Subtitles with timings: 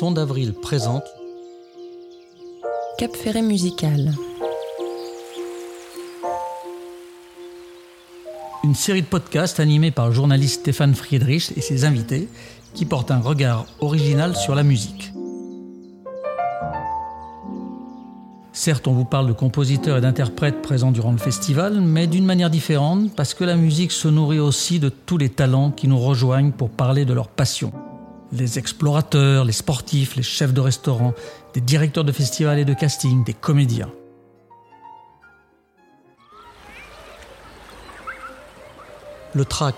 [0.00, 1.04] Son d'avril présente
[2.96, 4.14] Cap Ferret musical.
[8.64, 12.30] Une série de podcasts animés par le journaliste Stéphane Friedrich et ses invités
[12.72, 15.12] qui portent un regard original sur la musique.
[18.54, 22.48] Certes, on vous parle de compositeurs et d'interprètes présents durant le festival, mais d'une manière
[22.48, 26.52] différente parce que la musique se nourrit aussi de tous les talents qui nous rejoignent
[26.52, 27.70] pour parler de leur passion.
[28.32, 31.14] Les explorateurs, les sportifs, les chefs de restaurant,
[31.52, 33.90] des directeurs de festivals et de casting, des comédiens.
[39.34, 39.74] Le track,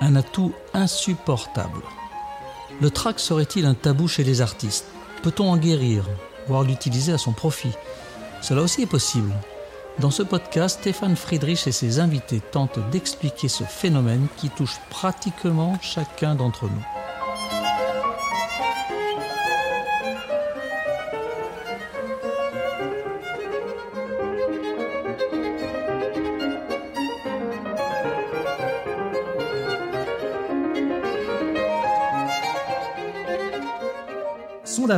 [0.00, 1.80] un atout insupportable.
[2.80, 4.86] Le track serait-il un tabou chez les artistes?
[5.22, 6.04] Peut-on en guérir,
[6.46, 7.72] voire l'utiliser à son profit?
[8.42, 9.32] Cela aussi est possible.
[9.98, 15.78] Dans ce podcast, Stéphane Friedrich et ses invités tentent d'expliquer ce phénomène qui touche pratiquement
[15.80, 16.93] chacun d'entre nous.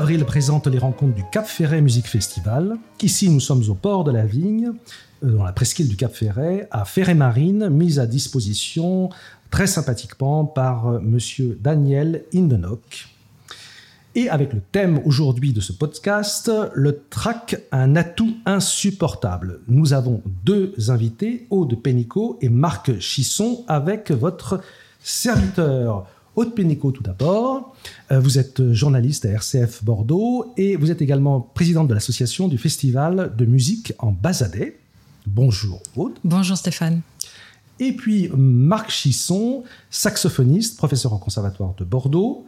[0.06, 2.76] Son d'avril présente les rencontres du Cap Ferret Musique Festival.
[3.02, 4.70] Ici, nous sommes au port de la Vigne,
[5.24, 9.10] euh, dans la presqu'île du Cap Ferret, à Ferret-Marine, mise à disposition
[9.50, 13.08] très sympathiquement par euh, monsieur Daniel Indenock.
[14.14, 19.58] Et avec le thème aujourd'hui de ce podcast, le track, un atout insupportable.
[19.66, 24.60] Nous avons deux invités, Aude Pénicaud et Marc Chisson, avec votre
[25.00, 26.06] serviteur.
[26.36, 27.74] Aude Pénicaud tout d'abord,
[28.12, 32.58] euh, vous êtes journaliste à RCF Bordeaux et vous êtes également présidente de l'association du
[32.58, 34.78] Festival de musique en Bazadet.
[35.26, 36.12] Bonjour Aude.
[36.24, 37.00] Bonjour Stéphane.
[37.80, 42.46] Et puis Marc Chisson, saxophoniste, professeur au Conservatoire de Bordeaux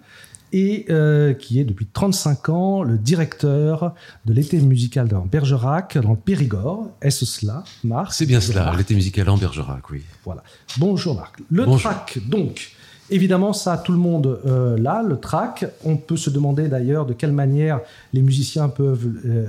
[0.53, 3.95] et euh, qui est depuis 35 ans le directeur
[4.27, 6.91] de l'été musical dans Bergerac, dans le Périgord.
[7.01, 8.13] Est-ce cela, Marc?
[8.13, 10.03] C'est bien cela, l'été musical en Bergerac, oui.
[10.25, 10.43] Voilà.
[10.77, 11.41] Bonjour Marc.
[11.51, 11.91] Le Bonjour.
[11.91, 12.73] track, donc,
[13.11, 15.67] évidemment, ça, tout le monde euh, là, le track.
[15.85, 17.81] On peut se demander d'ailleurs de quelle manière
[18.13, 19.47] les musiciens peuvent euh,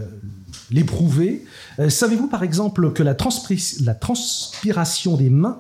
[0.72, 1.46] l'éprouver.
[1.80, 3.16] Euh, Savez-vous par exemple que la,
[3.81, 5.59] la transpiration des mains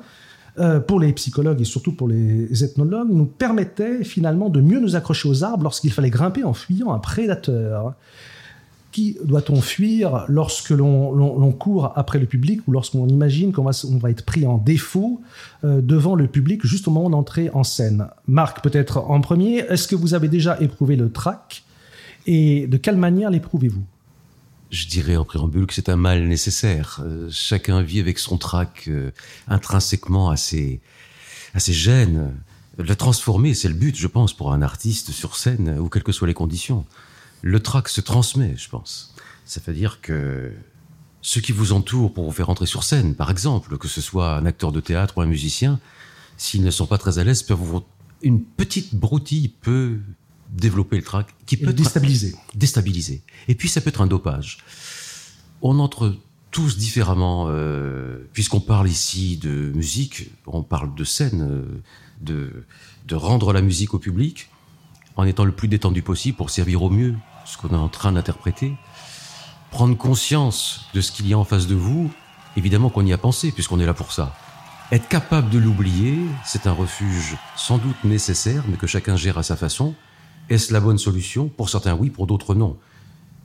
[0.59, 4.95] euh, pour les psychologues et surtout pour les ethnologues, nous permettait finalement de mieux nous
[4.95, 7.93] accrocher aux arbres lorsqu'il fallait grimper en fuyant un prédateur?
[8.91, 13.97] Qui doit-on fuir lorsque l'on court après le public ou lorsqu'on imagine qu'on va, on
[13.97, 15.21] va être pris en défaut
[15.63, 18.07] euh, devant le public juste au moment d'entrer en scène?
[18.27, 21.63] Marc, peut-être en premier, est-ce que vous avez déjà éprouvé le trac
[22.25, 23.83] et de quelle manière l'éprouvez-vous?
[24.71, 27.01] Je dirais en préambule que c'est un mal nécessaire.
[27.03, 29.11] Euh, chacun vit avec son trac euh,
[29.47, 30.79] intrinsèquement à ses,
[31.55, 31.59] à.
[32.77, 36.11] Le transformer, c'est le but, je pense, pour un artiste sur scène, ou quelles que
[36.11, 36.85] soient les conditions.
[37.41, 39.15] Le trac se transmet, je pense.
[39.45, 40.51] Ça veut dire que
[41.21, 44.35] ceux qui vous entourent pour vous faire entrer sur scène, par exemple, que ce soit
[44.35, 45.79] un acteur de théâtre ou un musicien,
[46.37, 47.83] s'ils ne sont pas très à l'aise, peuvent vous...
[48.21, 49.99] une petite broutille peut
[50.49, 53.21] développer le trac, qui peut déstabiliser déstabilisé.
[53.47, 54.59] Et puis ça peut être un dopage.
[55.61, 56.15] On entre
[56.51, 61.81] tous différemment, euh, puisqu'on parle ici de musique, on parle de scène, euh,
[62.21, 62.65] de,
[63.07, 64.49] de rendre la musique au public
[65.15, 67.15] en étant le plus détendu possible pour servir au mieux
[67.49, 68.75] ce qu'on est en train d'interpréter.
[69.71, 72.11] Prendre conscience de ce qu'il y a en face de vous,
[72.55, 74.35] évidemment qu'on y a pensé, puisqu'on est là pour ça.
[74.91, 79.43] Être capable de l'oublier, c'est un refuge sans doute nécessaire, mais que chacun gère à
[79.43, 79.95] sa façon.
[80.49, 81.47] Est-ce la bonne solution?
[81.47, 82.77] Pour certains, oui, pour d'autres, non.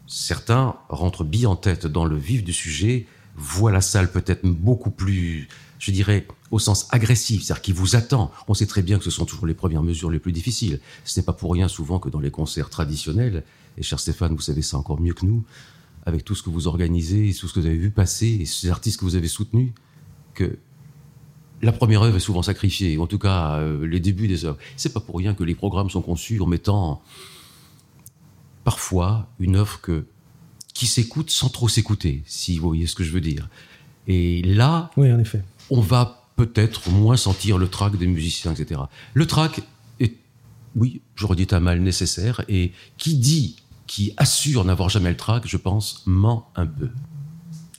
[0.07, 3.07] Certains rentrent bien en tête dans le vif du sujet,
[3.37, 5.49] voient la salle peut-être beaucoup plus,
[5.85, 8.33] je dirais, au sens agressif, c'est-à-dire qui vous attend.
[8.49, 10.81] On sait très bien que ce sont toujours les premières mesures les plus difficiles.
[11.05, 13.45] Ce n'est pas pour rien souvent que dans les concerts traditionnels,
[13.77, 15.45] et cher Stéphane, vous savez ça encore mieux que nous,
[16.07, 18.71] avec tout ce que vous organisez, tout ce que vous avez vu passer, et ces
[18.71, 19.73] artistes que vous avez soutenus,
[20.33, 20.57] que
[21.61, 24.59] la première œuvre est souvent sacrifiée, en tout cas euh, les débuts des œuvres.
[24.79, 27.03] C'est pas pour rien que les programmes sont conçus en mettant
[28.65, 29.81] parfois une œuvre
[30.73, 33.51] qui s'écoute sans trop s'écouter, si vous voyez ce que je veux dire.
[34.07, 35.43] Et là, Oui, en effet.
[35.71, 38.81] On va peut-être moins sentir le trac des musiciens, etc.
[39.15, 39.63] Le trac
[40.01, 40.15] est,
[40.77, 43.57] oui, j'aurais dit un mal nécessaire, et qui dit,
[43.87, 46.89] qui assure n'avoir jamais le trac, je pense, ment un peu.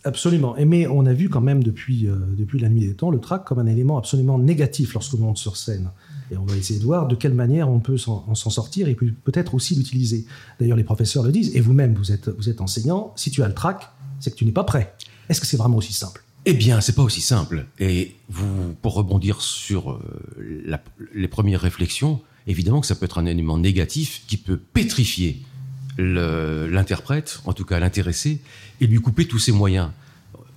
[0.05, 0.55] Absolument.
[0.55, 3.19] Et mais on a vu quand même depuis, euh, depuis la nuit des temps le
[3.19, 5.89] track comme un élément absolument négatif lorsqu'on monte sur scène.
[6.31, 8.87] Et on va essayer de voir de quelle manière on peut s'en en s'en sortir
[8.87, 10.25] et peut-être aussi l'utiliser.
[10.59, 13.47] D'ailleurs, les professeurs le disent, et vous-même, vous êtes, vous êtes enseignant, si tu as
[13.47, 13.89] le track,
[14.19, 14.93] c'est que tu n'es pas prêt.
[15.29, 16.24] Est-ce que c'est vraiment aussi simple?
[16.45, 17.65] Eh bien, c'est pas aussi simple.
[17.79, 20.77] Et vous, pour rebondir sur euh,
[21.13, 25.41] les premières réflexions, évidemment que ça peut être un élément négatif qui peut pétrifier
[25.97, 28.41] l'interprète, en tout cas l'intéressé,
[28.81, 29.89] et lui couper tous ses moyens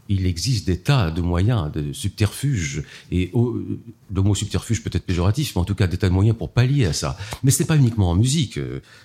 [0.08, 2.82] il existe des tas de moyens, de subterfuges,
[3.12, 6.36] et le mot subterfuge peut être péjoratif, mais en tout cas des tas de moyens
[6.36, 7.18] pour pallier à ça.
[7.42, 8.58] Mais ce n'est pas uniquement en musique.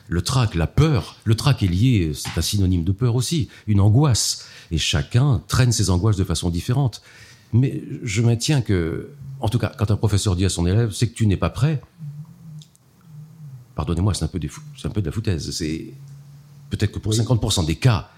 [0.07, 3.81] Le trac, la peur, le trac est lié, c'est un synonyme de peur aussi, une
[3.81, 4.47] angoisse.
[4.73, 7.03] Et chacun traîne ses angoisses de façon différente.
[7.53, 11.07] Mais je maintiens que, en tout cas, quand un professeur dit à son élève, c'est
[11.07, 11.79] que tu n'es pas prêt,
[13.75, 14.39] pardonnez-moi, c'est un, peu
[14.83, 15.51] un peu de la foutaise.
[15.51, 15.93] C'est
[16.71, 18.09] peut-être que pour 50% des cas,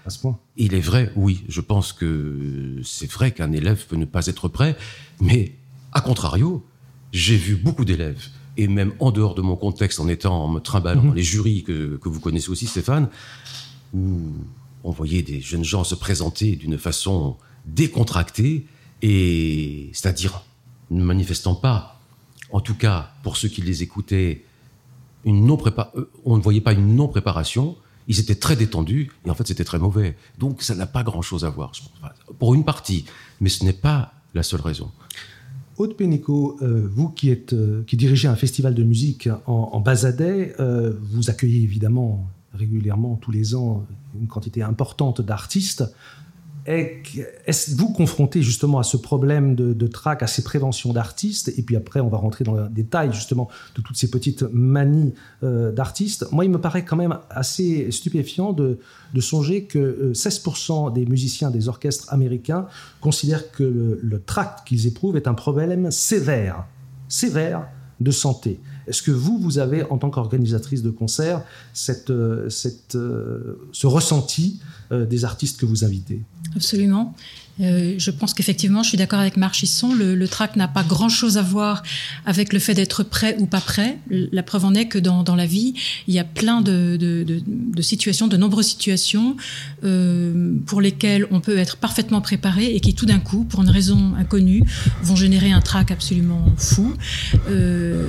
[0.56, 4.48] il est vrai, oui, je pense que c'est vrai qu'un élève peut ne pas être
[4.48, 4.78] prêt,
[5.20, 5.52] mais
[5.92, 6.64] à contrario,
[7.12, 10.60] j'ai vu beaucoup d'élèves, et même en dehors de mon contexte, en étant en me
[10.60, 11.14] trimballant mhm.
[11.14, 13.10] les jurys que, que, vous connaissez aussi, Stéphane,
[13.92, 14.32] où
[14.86, 17.36] on voyait des jeunes gens se présenter d'une façon
[17.66, 18.66] décontractée,
[19.02, 20.44] et c'est-à-dire
[20.90, 22.00] ne manifestant pas,
[22.52, 24.44] en tout cas pour ceux qui les écoutaient,
[25.24, 29.34] une non euh, on ne voyait pas une non-préparation, ils étaient très détendus et en
[29.34, 30.16] fait c'était très mauvais.
[30.38, 31.72] Donc ça n'a pas grand-chose à voir,
[32.38, 33.06] pour une partie,
[33.40, 34.92] mais ce n'est pas la seule raison.
[35.78, 40.94] Aude Pénicaud, euh, vous euh, qui dirigez un festival de musique en, en Bazadet, euh,
[41.02, 43.86] vous accueillez évidemment régulièrement tous les ans
[44.18, 45.84] une quantité importante d'artistes.
[46.66, 51.52] Est-ce vous confrontez justement à ce problème de, de trac, à ces préventions d'artistes?
[51.56, 55.14] Et puis après, on va rentrer dans le détail justement de toutes ces petites manies
[55.44, 56.26] euh, d'artistes.
[56.32, 58.80] Moi, il me paraît quand même assez stupéfiant de,
[59.20, 62.66] songer que 16% euh, des musiciens des orchestres américains
[63.00, 66.64] considèrent que le, le tract qu'ils éprouvent est un problème sévère,
[67.08, 67.68] sévère
[68.00, 68.58] de santé.
[68.86, 71.42] Est-ce que vous, vous avez, en tant qu'organisatrice de concert,
[71.72, 72.96] cette, euh, cette,
[73.72, 74.60] ce ressenti
[74.90, 76.20] des artistes que vous invitez
[76.54, 77.14] Absolument.
[77.60, 81.38] Euh, je pense qu'effectivement, je suis d'accord avec Marchisson, le, le trac n'a pas grand-chose
[81.38, 81.82] à voir
[82.26, 83.98] avec le fait d'être prêt ou pas prêt.
[84.10, 85.74] La preuve en est que dans, la vie,
[86.06, 87.40] il y a plein de,
[87.80, 89.36] situations, de nombreuses situations
[89.84, 93.70] euh, pour lesquelles on peut être parfaitement préparé et qui tout d'un coup, pour une
[93.70, 94.62] raison inconnue,
[95.02, 96.94] vont générer un trac absolument fou.
[97.48, 98.04] Euh,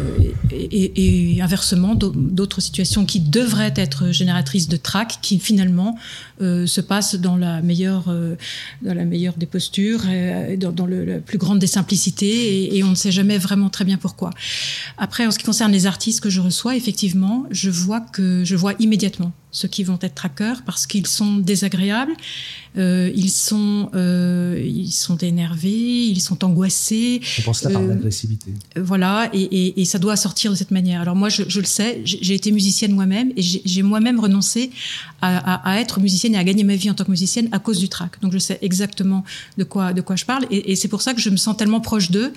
[0.51, 5.97] et, inversement, d'autres situations qui devraient être génératrices de trac, qui finalement
[6.41, 8.35] euh, se passent dans la meilleure, euh,
[8.81, 12.77] dans la meilleure des postures, euh, dans, dans le, la plus grande des simplicités, et,
[12.77, 14.31] et, on ne sait jamais vraiment très bien pourquoi.
[14.97, 18.55] Après, en ce qui concerne les artistes que je reçois, effectivement, je vois que je
[18.55, 22.13] vois immédiatement ceux qui vont être trackers parce qu'ils sont désagréables,
[22.77, 27.21] euh, ils sont euh, ils sont énervés, ils sont angoissés.
[27.39, 28.51] On pense là par euh, l'agressivité.
[28.75, 31.01] Voilà, et, et, et, ça doit sortir de cette manière.
[31.01, 34.69] Alors moi, je, je le sais, j'ai été musicienne moi-même et j'ai moi-même renoncé
[35.21, 37.59] à, à, à, être musicienne et à gagner ma vie en tant que musicienne à
[37.59, 38.21] cause du track.
[38.21, 39.23] Donc je sais exactement
[39.57, 41.57] de quoi de quoi je parle et, et c'est pour ça que je me sens
[41.57, 42.33] tellement proche d'eux,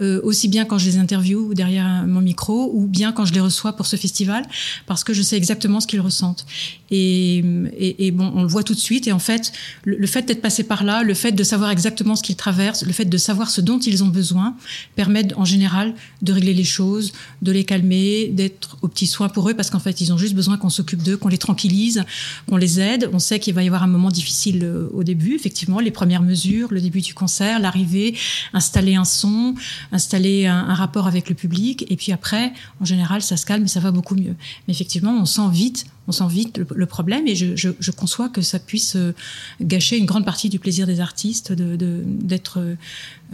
[0.00, 3.40] euh, aussi bien quand je les interviewe derrière mon micro ou bien quand je les
[3.40, 4.44] reçois pour ce festival,
[4.86, 6.46] parce que je sais exactement ce qu'ils ressentent.
[6.94, 9.06] Et, bon, on le voit tout de suite.
[9.06, 9.52] Et en fait,
[9.84, 12.92] le, fait d'être passé par là, le fait de savoir exactement ce qu'ils traversent, le
[12.92, 14.56] fait de savoir ce dont ils ont besoin,
[14.94, 19.48] permet en général de régler les choses, de les calmer, d'être aux petits soins pour
[19.48, 22.04] eux, parce qu'en fait, ils ont juste besoin qu'on s'occupe d'eux, qu'on les tranquillise,
[22.46, 23.08] qu'on les aide.
[23.12, 26.22] On sait qu'il va y avoir un moment difficile euh, au début, effectivement, les premières
[26.22, 28.14] mesures, le début du concert, l'arrivée,
[28.52, 29.54] installer un son,
[29.92, 31.86] installer un, un rapport avec le public.
[31.88, 34.34] Et puis après, en général, ça se calme et ça va beaucoup mieux.
[34.68, 37.90] Mais effectivement, on sent vite on sent vite le, le problème et je, je, je,
[37.90, 39.14] conçois que ça puisse euh,
[39.60, 42.76] gâcher une grande partie du plaisir des artistes d'être de,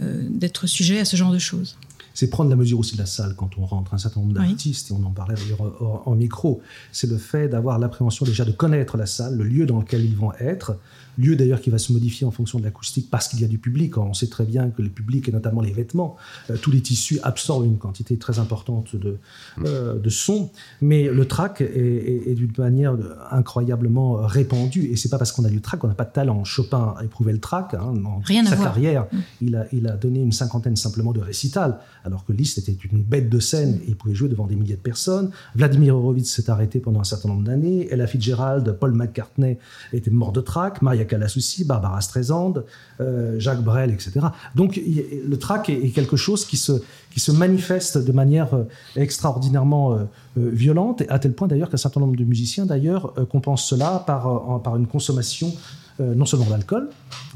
[0.01, 1.77] euh, d'être sujet à ce genre de choses
[2.13, 4.89] c'est prendre la mesure aussi de la salle quand on rentre un certain nombre d'artistes,
[4.89, 4.97] oui.
[4.97, 6.61] et on en parlait d'ailleurs en, en, micro,
[6.91, 10.17] c'est le fait d'avoir l'appréhension déjà de connaître la salle, le lieu dans lequel ils
[10.17, 10.75] vont être,
[11.19, 13.57] lieu d'ailleurs qui va se modifier en fonction de l'acoustique parce qu'il y a du
[13.57, 13.97] public.
[13.97, 16.15] On sait très bien que le public, et notamment les vêtements,
[16.49, 19.17] euh, tous les tissus absorbent une quantité très importante de,
[19.65, 20.49] euh, de son,
[20.81, 22.95] mais le track est, est, est d'une manière
[23.31, 26.43] incroyablement répandue, et c'est pas parce qu'on a du track qu'on n'a pas de talent.
[26.43, 29.17] Chopin a éprouvé le track, hein, dans Rien sa carrière, mmh.
[29.41, 33.01] il, a, il a donné une cinquantaine simplement de récitals, alors que Liszt était une
[33.03, 35.31] bête de scène et il pouvait jouer devant des milliers de personnes.
[35.55, 39.57] Vladimir Horowitz s'est arrêté pendant un certain nombre d'années, Ella Fitzgerald, Paul McCartney
[39.93, 42.53] était mort de track, Maria Callas aussi, Barbara Streisand,
[43.01, 44.19] euh, Jacques Brel, etc.
[44.55, 46.73] Donc le trac est, quelque chose qui se,
[47.11, 48.63] qui se manifeste de manière euh,
[48.95, 50.05] extraordinairement euh,
[50.37, 54.77] violente, à tel point d'ailleurs qu'un certain nombre de musiciens d'ailleurs compensent cela par, par
[54.77, 55.51] une consommation
[55.99, 56.87] non seulement d'alcool,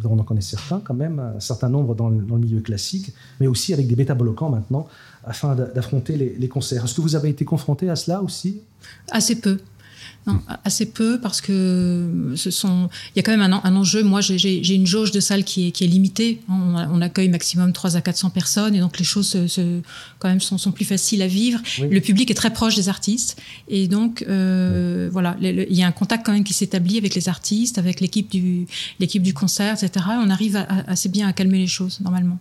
[0.05, 3.11] on en connaît certains quand même, un certain nombre dans le, dans le milieu classique,
[3.41, 4.87] mais aussi avec des bêta-bloquants maintenant,
[5.25, 6.85] afin d'affronter les concerts.
[6.85, 8.61] Est-ce que vous avez été confronté à cela aussi?
[9.11, 9.57] Assez peu
[10.25, 12.89] Non, assez peu parce que ce sont.
[13.13, 14.03] Il y a quand même un, un enjeu.
[14.03, 16.39] Moi, j'ai une jauge de salle qui est, qui est limitée.
[16.47, 19.81] On, on, accueille maximum 3 à 400 personnes et donc les choses se, se,
[20.19, 21.59] quand même sont, sont, plus faciles à vivre.
[21.79, 21.89] Oui.
[21.89, 25.11] Le public est très proche des artistes et donc euh, oui.
[25.11, 28.31] voilà, il y a un contact quand même qui s'établit avec les artistes, avec l'équipe
[28.31, 28.65] du
[28.99, 30.05] l'équipe du concert, etc.
[30.09, 32.37] On arrive à, à, assez bien à calmer les choses normalement.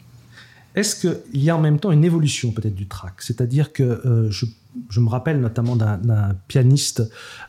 [0.75, 3.15] Est-ce qu'il y a en même temps une évolution peut-être du track?
[3.19, 4.47] C'est-à-dire que euh, je,
[4.89, 7.03] je, me rappelle notamment d'un pianiste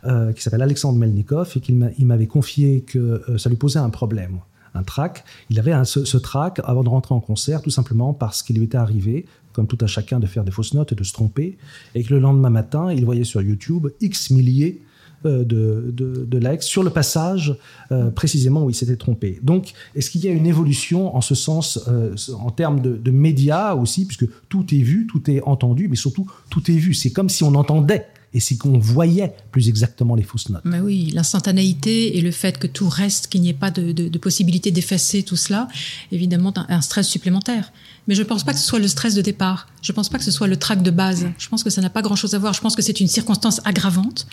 [0.05, 1.75] euh, qui s'appelle Alexandre Melnikov et qu'il
[2.05, 4.39] m'avait confié que euh, ça lui posait un problème,
[4.73, 5.23] un track.
[5.49, 8.65] Il avait ce, ce track avant de rentrer en concert tout simplement parce qu'il lui
[8.65, 11.57] était arrivé, comme tout à chacun, de faire des fausses notes et de se tromper,
[11.95, 14.81] et que le lendemain matin, il voyait sur YouTube X milliers
[15.29, 17.55] de, de, de likes sur le passage
[17.91, 19.39] euh, précisément où il s'était trompé.
[19.41, 23.11] Donc, est-ce qu'il y a une évolution en ce sens, euh, en termes de, de,
[23.11, 26.93] médias aussi, puisque tout est vu, tout est entendu, mais surtout tout est vu.
[26.93, 30.63] C'est comme si on entendait et c'est qu'on voyait plus exactement les fausses notes.
[30.65, 34.71] Mais oui, l'instantanéité et le fait que tout reste, qu'il n'y ait pas de, possibilité
[34.71, 35.67] d'effacer tout cela,
[36.11, 37.71] évidemment, un, un stress supplémentaire.
[38.07, 39.67] Mais je ne pense pas que ce soit le stress de départ.
[39.81, 41.27] Je ne pense pas que ce soit le trac de base.
[41.37, 42.53] Je pense que ça n'a pas grand-chose à voir.
[42.53, 44.27] Je pense que c'est une circonstance aggravante.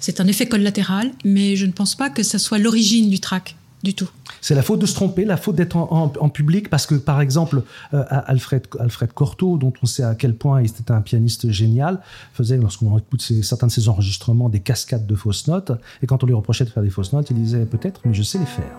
[0.00, 3.56] C'est un effet collatéral, mais je ne pense pas que ça soit l'origine du trac
[3.82, 4.08] du tout.
[4.40, 7.62] C'est la faute de se tromper, la faute d'être en, public, parce que par exemple,
[7.94, 8.66] euh, Alfred,
[9.14, 12.00] Cortot, dont on sait à quel point il était un pianiste génial,
[12.32, 15.72] faisait, lorsqu'on écoute certains de ses enregistrements, des cascades de fausses notes,
[16.02, 18.22] et quand on lui reprochait de faire des fausses notes, il disait peut-être, mais je
[18.22, 18.72] sais les faire.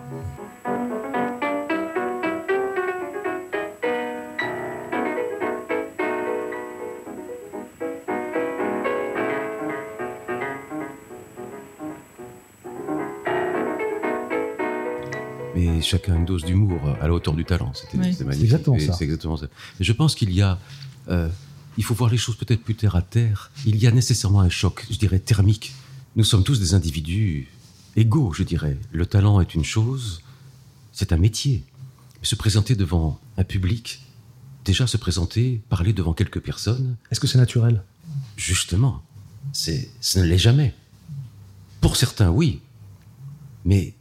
[15.83, 17.71] Chacun une dose d'humour à la hauteur du talent.
[17.73, 18.15] C'était oui.
[18.25, 18.43] magnifique.
[19.01, 19.47] Exactement ça.
[19.79, 20.59] Je pense qu'il y a,
[21.09, 21.29] euh,
[21.77, 23.51] il faut voir les choses peut-être plus terre à terre.
[23.65, 25.73] Il y a nécessairement un choc, je dirais thermique.
[26.15, 27.47] Nous sommes tous des individus
[27.95, 28.77] égaux, je dirais.
[28.91, 30.21] Le talent est une chose,
[30.91, 31.63] c'est un métier.
[32.21, 34.01] Se présenter devant un public,
[34.63, 36.95] déjà se présenter, parler devant quelques personnes.
[37.11, 37.83] Est-ce que c'est naturel?
[38.37, 39.03] Justement,
[39.51, 40.73] c'est, ce ne l'est jamais.
[41.81, 42.61] Pour certains, oui,
[43.65, 43.93] mais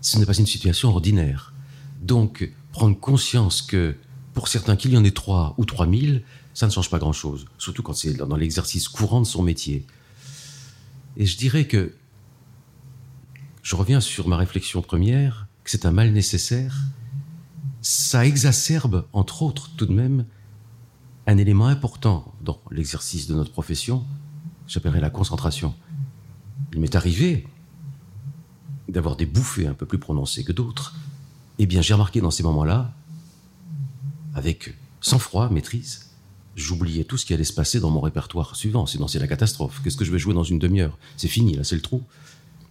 [0.00, 1.52] ce n'est pas une situation ordinaire.
[2.00, 3.96] Donc, prendre conscience que
[4.34, 6.22] pour certains, qu'il y en ait trois ou trois mille,
[6.54, 9.86] ça ne change pas grand-chose, surtout quand c'est dans l'exercice courant de son métier.
[11.16, 11.94] Et je dirais que,
[13.62, 16.78] je reviens sur ma réflexion première, que c'est un mal nécessaire,
[17.82, 20.24] ça exacerbe, entre autres, tout de même,
[21.26, 24.04] un élément important dans l'exercice de notre profession,
[24.66, 25.74] j'appellerais la concentration.
[26.72, 27.46] Il m'est arrivé,
[28.88, 30.94] d'avoir des bouffées un peu plus prononcées que d'autres,
[31.58, 32.92] eh bien j'ai remarqué dans ces moments-là,
[34.34, 36.10] avec sang-froid, maîtrise,
[36.56, 39.80] j'oubliais tout ce qui allait se passer dans mon répertoire suivant, sinon c'est la catastrophe.
[39.82, 40.96] Qu'est-ce que je vais jouer dans une demi-heure?
[41.16, 42.02] C'est fini, là c'est le trou.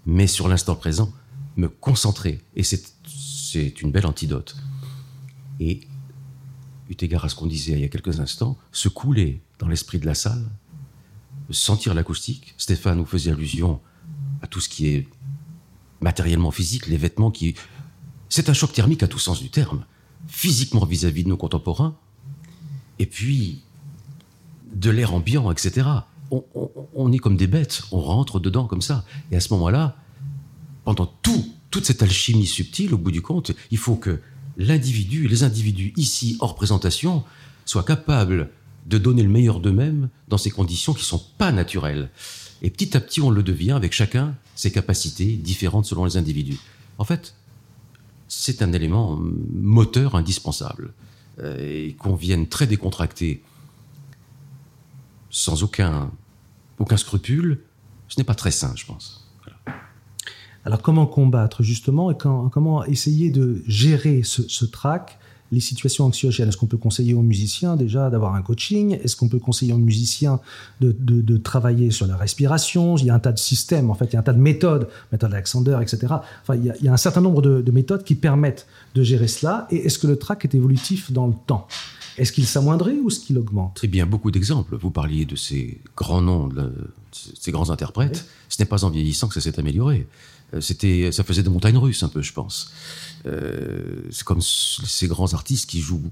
[0.06, 1.12] Mais sur l'instant présent,
[1.58, 4.56] me concentrer, et c'est une belle antidote.
[5.60, 5.82] Et,
[6.90, 10.00] eu égard à ce qu'on disait il y a quelques instants, se couler dans l'esprit
[10.00, 10.46] de la salle,
[11.50, 12.54] sentir l'acoustique.
[12.58, 13.80] Stéphane nous faisait allusion
[14.42, 15.08] à tout ce qui est
[16.02, 17.56] matériellement physique, les vêtements qui...
[18.30, 19.86] C'est un choc thermique à tout sens du terme,
[20.28, 21.96] physiquement vis-à-vis -vis de nos contemporains,
[23.00, 23.62] et puis
[24.74, 25.88] de l'air ambiant, etc.
[26.94, 29.06] On, est comme des bêtes, on rentre dedans comme ça.
[29.32, 29.96] Et à ce moment-là,
[30.84, 34.20] pendant tout, toute cette alchimie subtile, au bout du compte, il faut que
[34.58, 37.24] l'individu, les individus ici hors présentation,
[37.66, 38.50] soient capables
[38.88, 42.10] de donner le meilleur d'eux-mêmes dans ces conditions qui ne sont pas naturelles.
[42.62, 46.60] Et petit à petit, on le devient avec chacun ses capacités différentes selon les individus.
[46.98, 47.36] En fait,
[48.28, 49.20] c'est un élément
[49.54, 50.94] moteur indispensable.
[51.40, 53.44] Euh, et qu'on vienne très décontracté,
[55.30, 56.10] sans aucun,
[56.80, 57.62] aucun scrupule,
[58.08, 59.30] ce n'est pas très sain, je pense.
[60.66, 65.20] Alors comment combattre justement et comment essayer de gérer ce trac
[65.52, 69.00] les situations anxiogènes Est-ce qu'on peut conseiller aux musiciens déjà d'avoir un coaching?
[69.04, 70.40] Est-ce qu'on peut conseiller aux musiciens
[70.82, 72.98] de, de, de, travailler sur la respiration?
[72.98, 74.40] Il y a un tas de systèmes, en fait, il y a un tas de
[74.40, 76.16] méthodes, méthode Alexander, etc.
[76.42, 78.68] Enfin, il y a, il y a un certain nombre de, de, méthodes qui permettent
[78.96, 79.68] de gérer cela.
[79.72, 81.68] Et est-ce que le trac est évolutif dans le temps?
[82.18, 83.80] Est-ce qu'il s'amoindrit ou est-ce qu'il augmente?
[83.84, 84.76] Eh bien, beaucoup d'exemples.
[84.76, 86.74] Vous parliez de ces grands noms, de
[87.12, 88.26] ces grands interprètes.
[88.26, 88.34] Oui.
[88.50, 90.08] Ce n'est pas en vieillissant que ça s'est amélioré.
[90.54, 92.72] Euh, c'était, ça faisait des montagnes russes un peu, je pense.
[93.26, 96.12] Euh, c'est comme ces grands artistes qui jouent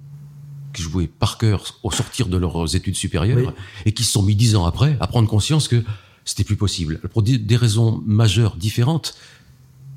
[0.73, 3.63] qui jouaient par cœur au sortir de leurs études supérieures oui.
[3.85, 5.81] et qui se sont mis dix ans après à prendre conscience que
[6.25, 6.99] c'était plus possible.
[7.13, 9.15] Pour des raisons majeures différentes,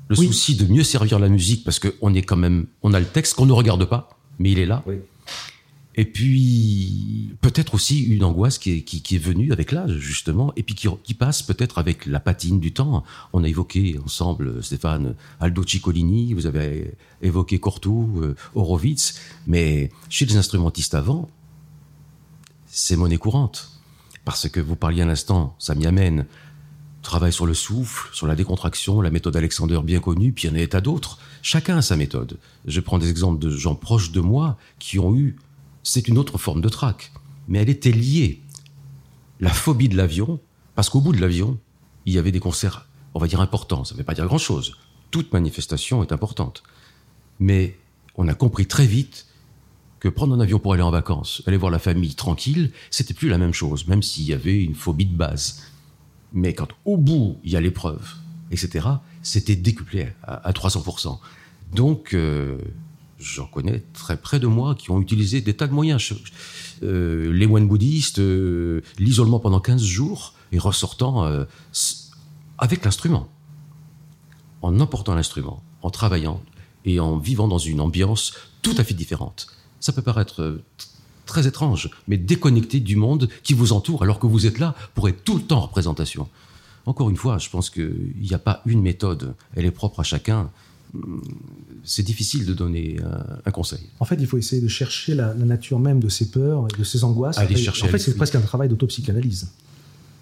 [0.07, 0.27] le oui.
[0.27, 3.33] souci de mieux servir la musique parce qu'on est quand même, on a le texte
[3.33, 4.81] qu'on ne regarde pas, mais il est là.
[4.87, 4.95] Oui.
[5.99, 11.13] Et puis, peut-être aussi une angoisse qui est, venue avec l'âge, justement, et puis qui,
[11.13, 13.03] passe peut-être avec la patine du temps.
[13.33, 20.25] On a évoqué ensemble, Stéphane, Aldo Ciccolini, vous avez évoqué Cortou, euh, Horowitz, mais chez
[20.25, 21.29] les instrumentistes avant,
[22.65, 23.69] c'est monnaie courante.
[24.23, 26.27] Parce que vous parliez à l'instant, ça m'y amène,
[27.01, 30.61] travail sur le souffle, sur la décontraction, la méthode Alexander bien connue, puis il y
[30.61, 31.19] en a tas d'autres.
[31.41, 32.37] Chacun a sa méthode.
[32.65, 35.35] Je prends des exemples de gens proches de moi qui ont eu,
[35.89, 37.11] c'est une autre forme de trac,
[37.47, 38.41] mais elle était liée.
[39.39, 40.39] La phobie de l'avion,
[40.75, 41.57] parce qu'au bout de l'avion,
[42.05, 44.75] il y avait des concerts, on va dire importants, ça ne veut pas dire grand-chose.
[45.09, 46.61] Toute manifestation est importante.
[47.39, 47.75] Mais
[48.15, 49.25] on a compris très vite
[49.99, 53.27] que prendre un avion pour aller en vacances, aller voir la famille tranquille, c'était plus
[53.27, 55.63] la même chose, même s'il y avait une phobie de base.
[56.33, 58.13] Mais quand au bout, il y a l'épreuve,
[58.51, 58.87] etc.,
[59.23, 61.17] c'était décuplé à, 300%.
[61.73, 62.59] Donc, euh,
[63.19, 66.13] j'en connais très près de moi qui ont utilisé des tas de moyens.
[66.83, 71.29] Euh, les moines bouddhistes, euh, l'isolement pendant 15 jours, et ressortant
[72.57, 73.29] avec l'instrument,
[74.63, 76.41] en emportant l'instrument, en travaillant
[76.85, 78.33] et en vivant dans une ambiance
[78.63, 79.47] tout à fait différente.
[79.79, 80.59] Ça peut paraître
[81.29, 85.07] très étrange, mais déconnecté du monde qui vous entoure alors que vous êtes là pour
[85.07, 86.27] être tout le temps en représentation.
[86.85, 90.03] Encore une fois, je pense qu'il n'y a pas une méthode, elle est propre à
[90.03, 90.49] chacun.
[91.83, 92.97] C'est difficile de donner
[93.45, 93.79] un, conseil.
[93.99, 96.83] En fait, il faut essayer de chercher la, nature même de ces peurs et de
[96.83, 97.37] ces angoisses.
[97.37, 99.47] Aller chercher en fait, c'est presque un travail d'autopsychanalyse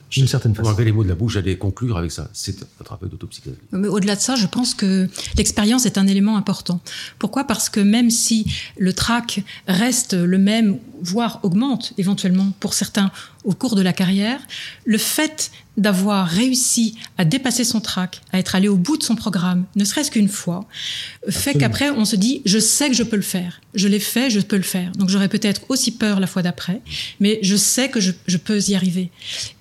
[0.10, 0.74] d'une certaine façon.
[0.74, 2.30] Pour les mots de la bouche, j'allais conclure avec ça.
[2.34, 3.62] C'est un travail d'autopsychanalyse.
[3.72, 5.08] Mais au-delà de ça, je pense que
[5.38, 6.80] l'expérience est un élément important.
[7.20, 7.44] Pourquoi?
[7.44, 8.46] Parce que même si
[8.78, 13.12] le trac reste le même, voire augmente éventuellement pour certains
[13.44, 14.40] au cours de la carrière,
[14.86, 19.16] le fait d'avoir réussi à dépasser son trac, à être allé au bout de son
[19.16, 20.66] programme, ne serait-ce qu'une fois,
[21.30, 24.30] fait qu'après on se dit je sais que je peux le faire, je l'ai fait,
[24.30, 24.92] je peux le faire.
[24.94, 26.82] Donc j'aurais peut-être aussi peur la fois d'après,
[27.20, 29.12] mais je sais que je, peux y arriver.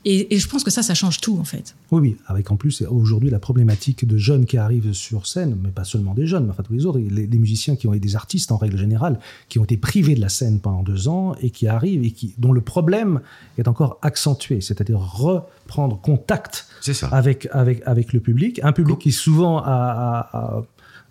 [0.04, 1.74] Et, et, je pense que ça, ça change tout en fait.
[1.90, 5.70] Oui, oui, avec en plus aujourd'hui la problématique de jeunes qui arrivent sur scène, mais
[5.70, 8.16] pas seulement des jeunes, mais enfin tous les autres, les, musiciens qui ont été des
[8.16, 11.50] artistes en règle générale, qui ont été privés de la scène pendant deux ans et
[11.50, 13.20] qui arrivent et qui dont le problème
[13.58, 16.66] est encore accentué, c'est-à-dire reprendre contact
[17.10, 20.62] avec, avec, avec le public, un public qui souvent a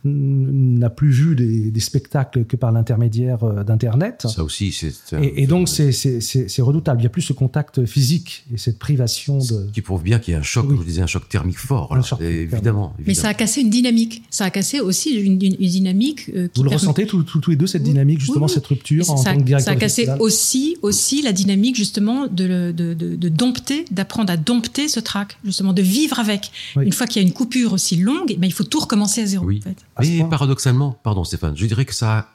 [0.06, 4.26] n'a plus vu des, spectacles que par l'intermédiaire euh, d'Internet.
[4.30, 4.94] Ça aussi, c'est.
[5.22, 7.00] Et, donc, c'est redoutable.
[7.00, 9.70] Il n'y a plus ce contact physique et cette privation de.
[9.72, 11.96] Qui prouve bien qu'il y a un choc, comme je disais, un choc thermique fort.
[12.22, 14.24] évidemment, Mais ça a cassé une dynamique.
[14.30, 16.32] Ça a cassé aussi une, dynamique.
[16.36, 19.38] Euh, Vous le ressentez tous les deux, cette dynamique, justement, cette rupture en ça, tant
[19.38, 24.32] que directeur Ça a cassé aussi, aussi la dynamique, justement, de, de, de, dompter, d'apprendre
[24.32, 26.52] à dompter ce trac, justement, de vivre avec.
[26.76, 29.22] Une fois qu'il y a une coupure aussi longue, eh ben, il faut tout recommencer
[29.22, 29.46] à zéro.
[29.46, 29.76] En fait.
[30.00, 32.28] Mais paradoxalement, pardon Stéphane, je dirais que ça a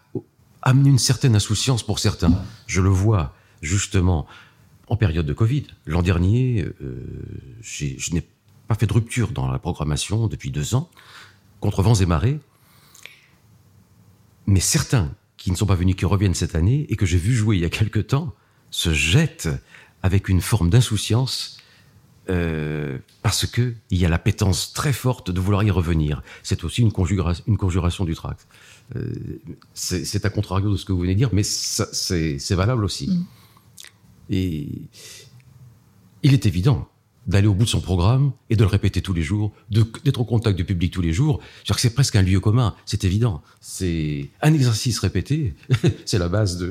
[0.62, 2.32] amené une certaine insouciance pour certains.
[2.66, 4.26] Je le vois justement
[4.88, 5.66] en période de Covid.
[5.86, 7.04] L'an dernier, euh,
[7.60, 8.26] je n'ai
[8.66, 10.90] pas fait de rupture dans la programmation depuis deux ans,
[11.60, 12.40] contre vents et marées.
[14.46, 17.34] Mais certains qui ne sont pas venus, qui reviennent cette année et que j'ai vu
[17.34, 18.34] jouer il y a quelque temps,
[18.70, 19.48] se jettent
[20.02, 21.59] avec une forme d'insouciance
[22.28, 26.22] euh, parce que il y a l'appétence très forte de vouloir y revenir.
[26.42, 28.46] C'est aussi une, conjuration, une conjuration du tract.
[28.96, 29.12] Euh,
[29.74, 33.08] c'est à contrario de ce que vous venez de dire, mais c'est valable aussi.
[33.08, 33.24] Mm.
[34.30, 34.68] Et
[36.22, 36.88] il est évident
[37.26, 40.24] d'aller au bout de son programme et de le répéter tous les jours, d'être au
[40.24, 41.40] contact du public tous les jours.
[41.76, 43.42] C'est presque un lieu commun, c'est évident.
[43.60, 45.54] C'est un exercice répété,
[46.04, 46.70] c'est la base de...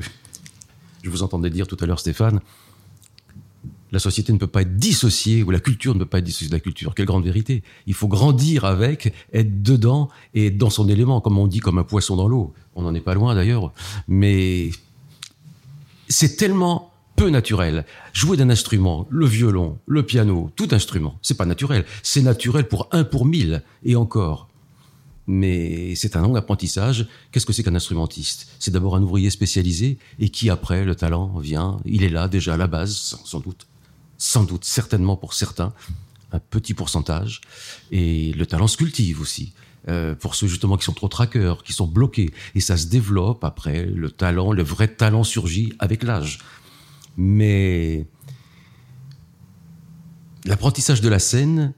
[1.02, 2.40] Je vous entendais dire tout à l'heure, Stéphane,
[3.92, 6.48] la société ne peut pas être dissociée, ou la culture ne peut pas être dissociée
[6.48, 6.94] de la culture.
[6.94, 7.62] Quelle grande vérité.
[7.86, 11.78] Il faut grandir avec, être dedans et être dans son élément, comme on dit, comme
[11.78, 12.52] un poisson dans l'eau.
[12.74, 13.72] On n'en est pas loin d'ailleurs.
[14.08, 14.70] Mais
[16.08, 17.84] c'est tellement peu naturel.
[18.12, 21.84] Jouer d'un instrument, le violon, le piano, tout instrument, c'est pas naturel.
[22.02, 24.48] C'est naturel pour un pour mille, et encore.
[25.26, 27.06] Mais c'est un long apprentissage.
[27.30, 28.48] Qu'est-ce que c'est qu'un instrumentiste?
[28.58, 31.78] C'est d'abord un ouvrier spécialisé et qui après le talent vient.
[31.84, 33.66] Il est là déjà à la base, sans doute
[34.20, 35.72] sans doute, certainement pour certains,
[36.30, 37.40] un petit pourcentage.
[37.90, 39.54] Et le talent se cultive aussi.
[39.88, 42.30] Euh, pour ceux justement qui sont trop traqueurs, qui sont bloqués.
[42.54, 43.86] Et ça se développe après.
[43.86, 46.40] Le talent, le vrai talent surgit avec l'âge.
[47.16, 48.06] Mais
[50.44, 51.72] l'apprentissage de la scène,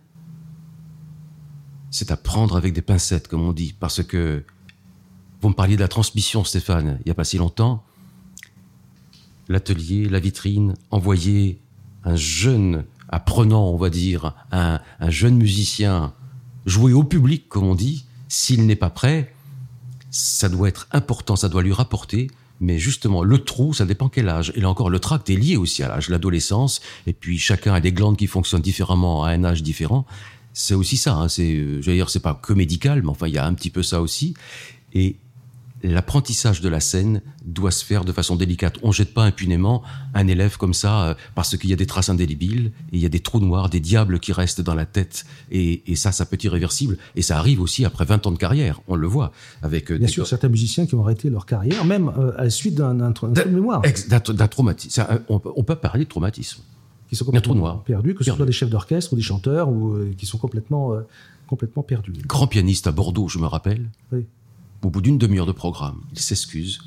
[1.92, 3.72] c'est à prendre avec des pincettes, comme on dit.
[3.78, 4.44] Parce que
[5.40, 7.84] vous me parliez de la transmission, Stéphane, il n'y a pas si longtemps.
[9.48, 11.61] L'atelier, la vitrine, envoyer
[12.04, 16.12] un jeune apprenant, on va dire, un, jeune musicien
[16.66, 19.34] jouer au public, comme on dit, s'il n'est pas prêt,
[20.10, 24.28] ça doit être important, ça doit lui rapporter, Mais justement, le trou, ça dépend quel
[24.28, 24.52] âge.
[24.54, 26.80] Et là encore, le tract est lié aussi à l'âge, l'adolescence.
[27.08, 30.06] Et puis chacun a des glandes qui fonctionnent différemment à un âge différent.
[30.52, 31.14] C'est aussi ça.
[31.14, 31.28] Hein.
[31.28, 33.54] C'est, euh, je veux dire, c'est pas que médical, mais enfin, il y a un
[33.54, 34.34] petit peu ça aussi.
[34.94, 35.16] Et
[35.82, 38.76] l'apprentissage de la scène doit se faire de façon délicate.
[38.82, 39.82] On jette pas impunément
[40.14, 43.06] un élève comme ça euh, parce qu'il y a des traces indélébiles et il y
[43.06, 46.24] a des trous noirs, des diables qui restent dans la tête et, et ça, ça
[46.26, 46.98] peut être irréversible.
[47.16, 48.80] Et ça arrive aussi après 20 ans de carrière.
[48.88, 49.90] On le voit avec.
[49.90, 52.74] euh, Bien sûr, certains musiciens qui ont arrêté leur carrière, même euh, à la suite
[52.76, 53.82] d'un trou de mémoire.
[54.08, 55.04] D'un traumatisme.
[55.28, 56.62] On, on, peut parler de traumatisme.
[57.08, 60.14] Qui sont complètement perdus, que ce soit des chefs d'orchestre ou des chanteurs ou euh,
[60.16, 60.92] qui sont complètement,
[61.46, 62.12] complètement perdus.
[62.26, 63.90] Grand pianiste à Bordeaux, je me rappelle.
[64.12, 64.24] Oui.
[64.82, 66.80] Au bout d'une demi-heure de programme, il s'excuse,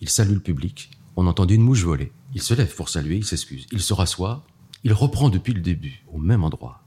[0.00, 2.12] il salue le public, on entendait une mouche voler.
[2.32, 4.44] Il se lève pour saluer, il s'excuse, il se rassoit,
[4.84, 6.82] il reprend depuis le début, au même endroit.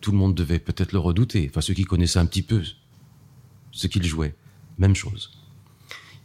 [0.00, 2.62] Tout le monde devait peut-être le redouter, enfin ceux qui connaissaient un petit peu
[3.70, 4.34] ce qu'il jouait.
[4.78, 5.30] Même chose.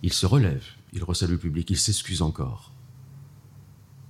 [0.02, 2.72] Il se relève, il resalue le public, il s'excuse encore.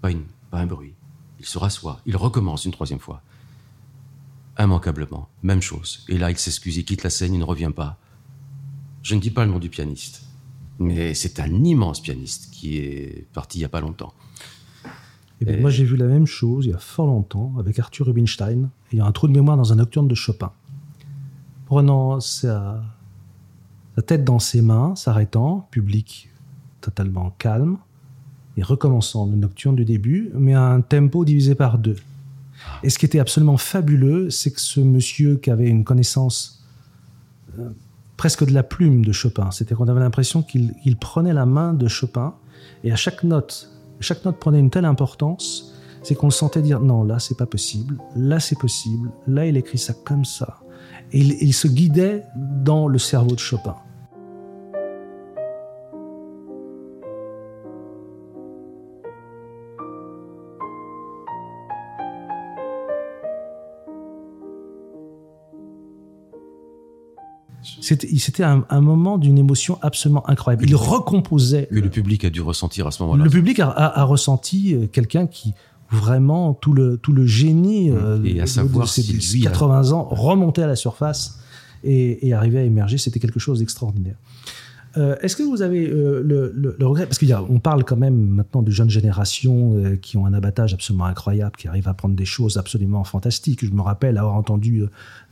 [0.02, 0.10] Pas,
[0.52, 0.94] pas un bruit.
[1.40, 3.24] Il se rassoit, il recommence une troisième fois.
[4.60, 6.06] Immanquablement, même chose.
[6.10, 7.98] Et là, il s'excuse, il quitte la scène, il ne revient pas.
[9.08, 10.24] Je ne dis pas le nom du pianiste,
[10.80, 14.12] mais c'est un immense pianiste qui est parti il n'y a pas longtemps.
[15.40, 15.62] Eh bien, Et...
[15.62, 18.68] Moi, j'ai vu la même chose il y a fort longtemps avec Arthur Rubinstein.
[18.92, 20.52] Il y a un trou de mémoire dans un nocturne de Chopin.
[21.68, 22.84] Prenant sa,
[23.96, 26.30] sa tête dans ses mains, s'arrêtant, public
[26.82, 27.78] totalement calme,
[28.58, 31.96] et recommençant le nocturne du début, mais à un tempo divisé par deux.
[32.84, 36.62] Et ce qui était absolument fabuleux, c'est que ce monsieur qui avait une connaissance
[37.58, 37.70] euh,
[38.18, 39.52] presque de la plume de Chopin.
[39.52, 42.36] C'était qu'on avait l'impression qu'il il prenait la main de Chopin
[42.84, 46.80] et à chaque note, chaque note prenait une telle importance, c'est qu'on le sentait dire
[46.80, 50.60] non, là c'est pas possible, là c'est possible, là il écrit ça comme ça.
[51.14, 53.76] Et il se guidait dans le cerveau de Chopin.
[67.96, 70.66] C'était un, un, moment d'une émotion absolument incroyable.
[70.68, 71.68] Il recomposait.
[71.72, 73.24] Que le public a dû ressentir à ce moment-là.
[73.24, 75.54] Le public a, a, a ressenti quelqu'un qui
[75.90, 79.94] vraiment tout le tout le génie euh, et à savoir de, de ses 80 a...
[79.94, 81.40] ans remontait à la surface
[81.84, 82.98] et, et arrivait à émerger.
[82.98, 84.16] C'était quelque chose d'extraordinaire.
[84.96, 88.72] Euh, Est-ce que vous avez euh, le, regret Parce qu'on parle quand même maintenant de
[88.72, 92.58] jeunes générations euh, qui ont un abattage absolument incroyable, qui arrivent à prendre des choses
[92.58, 93.66] absolument fantastiques.
[93.66, 94.84] Je me rappelle avoir entendu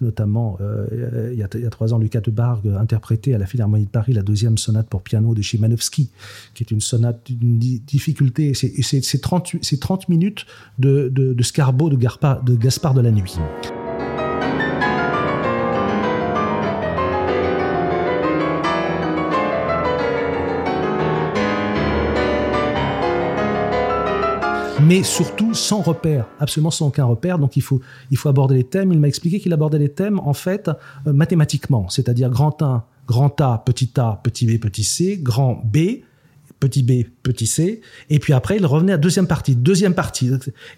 [0.01, 0.57] notamment
[0.91, 4.21] il y, a, trois ans Lucas de Bargue interpréter à la Philharmonie de Paris la
[4.21, 6.09] deuxième sonate pour piano de Chimanovski,
[6.53, 8.53] qui est une sonate d'une difficulté.
[8.53, 10.45] C'est 30, 30 minutes
[10.79, 13.37] de, Scarbo de Gaspard de la Nuit.
[24.85, 27.39] Mais surtout sans repère, absolument sans aucun repère.
[27.39, 28.91] Donc il faut, il faut aborder les thèmes.
[28.91, 30.69] Il m'a expliqué qu'il abordait les thèmes en fait
[31.07, 36.01] euh, mathématiquement, c'est-à-dire grand 1, grand A, petit a, petit b, petit c, grand B,
[36.59, 40.29] petit b, petit c, et puis après il revenait à deuxième partie, deuxième partie.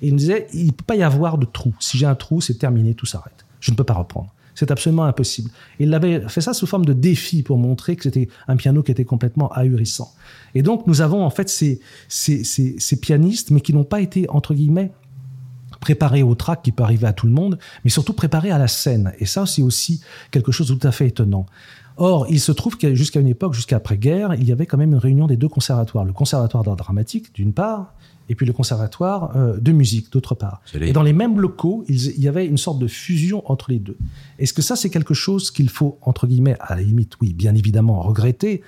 [0.01, 1.73] Il me disait, il ne peut pas y avoir de trou.
[1.79, 3.45] Si j'ai un trou, c'est terminé, tout s'arrête.
[3.59, 4.33] Je ne peux pas reprendre.
[4.57, 5.51] C'est absolument impossible.
[5.77, 8.91] Il avait fait ça sous forme de défi pour montrer que c'était un piano qui
[8.91, 10.11] était complètement ahurissant.
[10.55, 14.27] Et donc, nous avons en fait ces, ces, ces, pianistes, mais qui n'ont pas été,
[14.31, 14.91] entre guillemets,
[15.79, 18.67] préparés au track qui peut arriver à tout le monde, mais surtout préparés à la
[18.67, 19.13] scène.
[19.19, 21.45] Et ça, c'est aussi quelque chose de tout à fait étonnant.
[21.97, 24.93] Or, il se trouve qu'à jusqu'à une époque, jusqu'à après-guerre, il y avait quand même
[24.93, 26.03] une réunion des deux conservatoires.
[26.03, 27.93] Le conservatoire d'art dramatique, d'une part,
[28.29, 30.61] et puis le conservatoire euh, de musique d'autre part.
[30.79, 33.79] Et dans les mêmes locaux, il, il, y avait une sorte de fusion entre les
[33.79, 33.97] deux.
[34.39, 37.55] Est-ce que ça, c'est quelque chose qu'il faut, entre guillemets, à la limite, oui, bien
[37.55, 38.61] évidemment, regretter,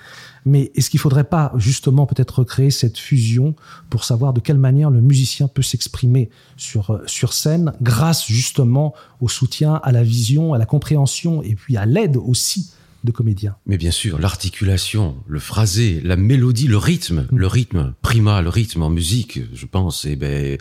[0.46, 3.56] mais est-ce qu'il faudrait pas justement peut-être recréer cette fusion
[3.90, 8.94] pour savoir de quelle manière le musicien peut s'exprimer sur, euh, sur scène grâce justement
[9.22, 12.72] au soutien, à la vision, à la compréhension et puis à l'aide aussi
[13.04, 13.56] de comédien.
[13.66, 17.38] Mais bien sûr, l'articulation, le phrasé, la mélodie, le rythme, mmh.
[17.38, 20.58] le rythme prima, le rythme en musique, je pense, et ben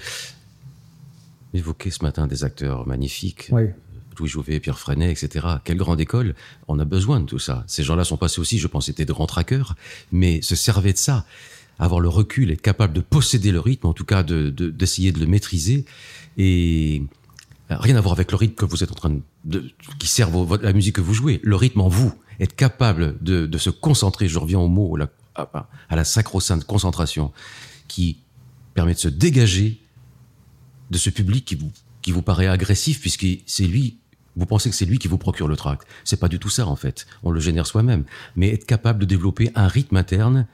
[1.55, 3.49] évoqué ce matin des acteurs magnifiques.
[3.51, 3.65] Oui.
[4.19, 5.47] Louis Jouvet, Pierre Freinet, etc.
[5.65, 6.35] Quelle grande école.
[6.67, 7.65] On a besoin de tout ça.
[7.67, 9.77] Ces gens-là sont passés aussi, je pense, étaient de grands traqueurs,
[10.11, 11.25] mais se servaient de ça.
[11.79, 15.21] Avoir le recul, être capable de posséder le rythme, en tout cas d'essayer de, de,
[15.21, 15.85] de le maîtriser.
[16.37, 17.05] Et
[17.71, 20.31] rien à voir avec le rythme que vous êtes en train de, de qui sert
[20.63, 21.41] la musique que vous jouez.
[21.45, 24.29] Le rythme en vous, être capable de, se concentrer.
[24.29, 24.97] Je reviens au mot,
[25.35, 27.33] à la sacro-sainte concentration,
[27.89, 28.19] qui
[28.75, 29.81] permet de se dégager
[30.91, 31.73] de ce public qui vous,
[32.03, 33.99] qui vous paraît agressif, puisque c'est lui.
[34.37, 35.87] Vous pensez que c'est lui qui vous procure le tract.
[36.05, 37.07] C'est pas du tout ça en fait.
[37.25, 38.05] On le génère soi-même.
[38.37, 40.47] Mais être capable de développer un rythme interne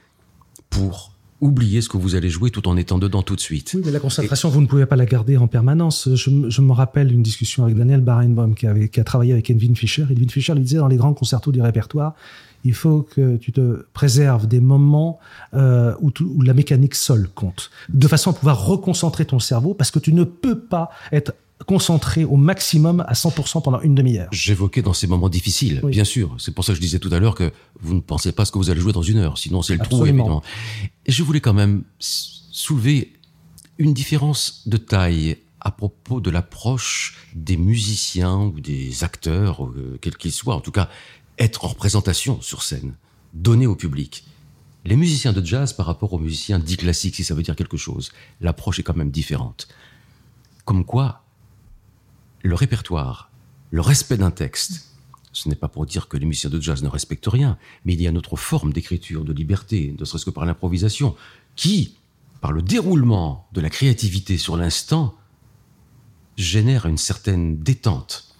[0.71, 3.71] pour oublier ce que vous allez jouer tout en étant dedans tout de suite.
[3.75, 6.09] Oui, mais la concentration, vous ne pouvez pas la garder en permanence.
[6.13, 9.49] Je, je me rappelle une discussion avec Daniel Barenboim qui, avait, qui a travaillé avec
[9.49, 10.05] Edwin Fischer.
[10.09, 12.15] Edwin Fischer lui disait dans les grands concertos du répertoire,
[12.63, 15.19] il faut que tu te préserves des moments
[15.53, 19.91] euh, où, où, la mécanique seule compte, de façon à pouvoir reconcentrer ton cerveau, parce
[19.91, 21.33] que tu ne peux pas être
[21.65, 24.29] concentré au maximum à 100% pendant une demi-heure.
[24.31, 26.35] J'évoquais dans ces moments difficiles, bien sûr.
[26.39, 27.51] C'est pour ça que je disais tout à l'heure que
[27.81, 29.83] vous ne pensez pas ce que vous allez jouer dans une heure, sinon c'est le
[29.83, 30.43] trou, évidemment.
[31.05, 33.13] Et je voulais quand même soulever
[33.77, 40.15] une différence de taille à propos de l'approche des musiciens ou des acteurs, euh, quels
[40.15, 40.89] qu'ils soient, en tout cas,
[41.39, 42.95] être en représentation sur scène,
[43.33, 44.25] donner au public.
[44.85, 47.77] Les musiciens de jazz par rapport aux musiciens dits classiques, si ça veut dire quelque
[47.77, 49.67] chose, l'approche est quand même différente.
[50.63, 51.24] Comme quoi,
[52.45, 53.31] le répertoire,
[53.71, 54.91] le respect d'un texte,
[55.33, 58.01] ce n'est pas pour dire que les musiciens de jazz ne respectent rien, mais il
[58.01, 61.15] y a une autre forme d'écriture, de liberté, ne serait-ce que par l'improvisation,
[61.55, 61.95] qui,
[62.41, 65.15] par le déroulement de la créativité sur l'instant,
[66.37, 68.35] génère une certaine détente.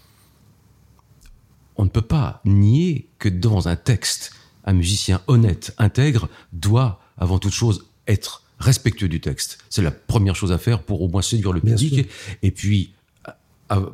[1.75, 4.31] On ne peut pas nier que dans un texte,
[4.65, 9.57] un musicien honnête, intègre, doit, avant toute chose, être respectueux du texte.
[9.69, 12.07] C'est la première chose à faire pour au moins séduire le public.
[12.43, 12.93] Et puis,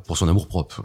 [0.06, 0.84] pour son amour propre.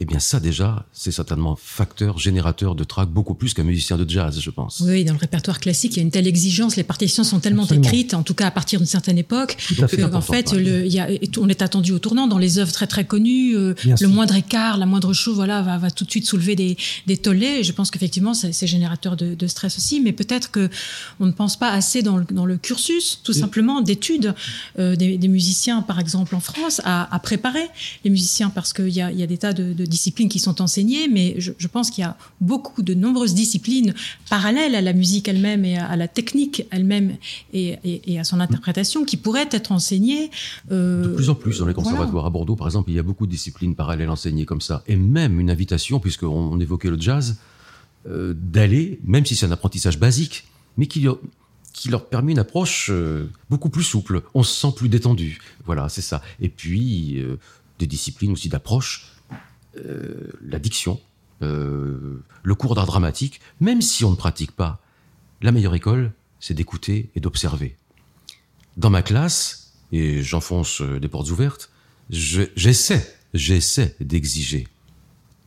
[0.00, 4.08] Eh bien, ça déjà, c'est certainement facteur générateur de track beaucoup plus qu'un musicien de
[4.08, 4.80] jazz, je pense.
[4.86, 7.66] Oui, dans le répertoire classique, il y a une telle exigence, les partitions sont tellement
[7.66, 11.08] écrites, en tout cas à partir d'une certaine époque, qu'en fait, le, il y a,
[11.38, 13.56] on est attendu au tournant dans les œuvres très très connues.
[13.56, 16.76] Euh, le moindre écart, la moindre chose, voilà, va, va tout de suite soulever des,
[17.08, 17.58] des tollés.
[17.58, 20.68] Et je pense qu'effectivement, c'est générateur de, de, stress aussi, mais peut-être que
[21.18, 24.34] on ne pense pas assez dans le, dans le cursus, tout simplement, d'études
[24.78, 27.66] euh, des, des, musiciens, par exemple en France, à, à préparer
[28.04, 30.38] les musiciens, parce qu'il y a, il y a des tas de, de disciplines qui
[30.38, 33.94] sont enseignées, mais je, je pense qu'il y a beaucoup de nombreuses disciplines
[34.30, 37.16] parallèles à la musique elle-même et à, la technique elle-même
[37.52, 40.30] et, et, et, à son interprétation qui pourraient être enseignées.
[40.70, 42.26] Euh, de plus en plus dans les conservatoires voilà.
[42.26, 44.96] à Bordeaux, par exemple, il y a beaucoup de disciplines parallèles enseignées comme ça, et
[44.96, 47.36] même une invitation, puisqu'on on évoquait le jazz,
[48.06, 50.46] euh, d'aller, même si c'est un apprentissage basique,
[50.76, 51.06] mais qui
[51.78, 54.22] qui leur permet une approche euh, beaucoup plus souple.
[54.34, 55.38] On se sent plus détendu.
[55.64, 56.22] Voilà, c'est ça.
[56.40, 57.36] Et puis, euh,
[57.78, 59.12] des disciplines aussi d'approche
[59.84, 61.00] euh, la diction,
[61.42, 64.80] euh, le cours d'art dramatique, même si on ne pratique pas,
[65.42, 67.76] la meilleure école, c'est d'écouter et d'observer.
[68.76, 71.70] Dans ma classe, et j'enfonce euh, des portes ouvertes,
[72.10, 74.66] j'essaie, j'essaie d'exiger.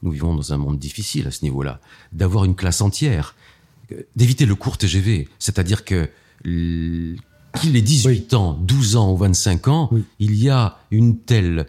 [0.03, 1.79] Nous vivons dans un monde difficile à ce niveau-là,
[2.11, 3.35] d'avoir une classe entière,
[4.15, 6.09] d'éviter le court TGV, c'est-à-dire que
[6.43, 8.37] qu'il ait 18 oui.
[8.37, 10.03] ans, 12 ans ou 25 ans, oui.
[10.19, 11.67] il y a une telle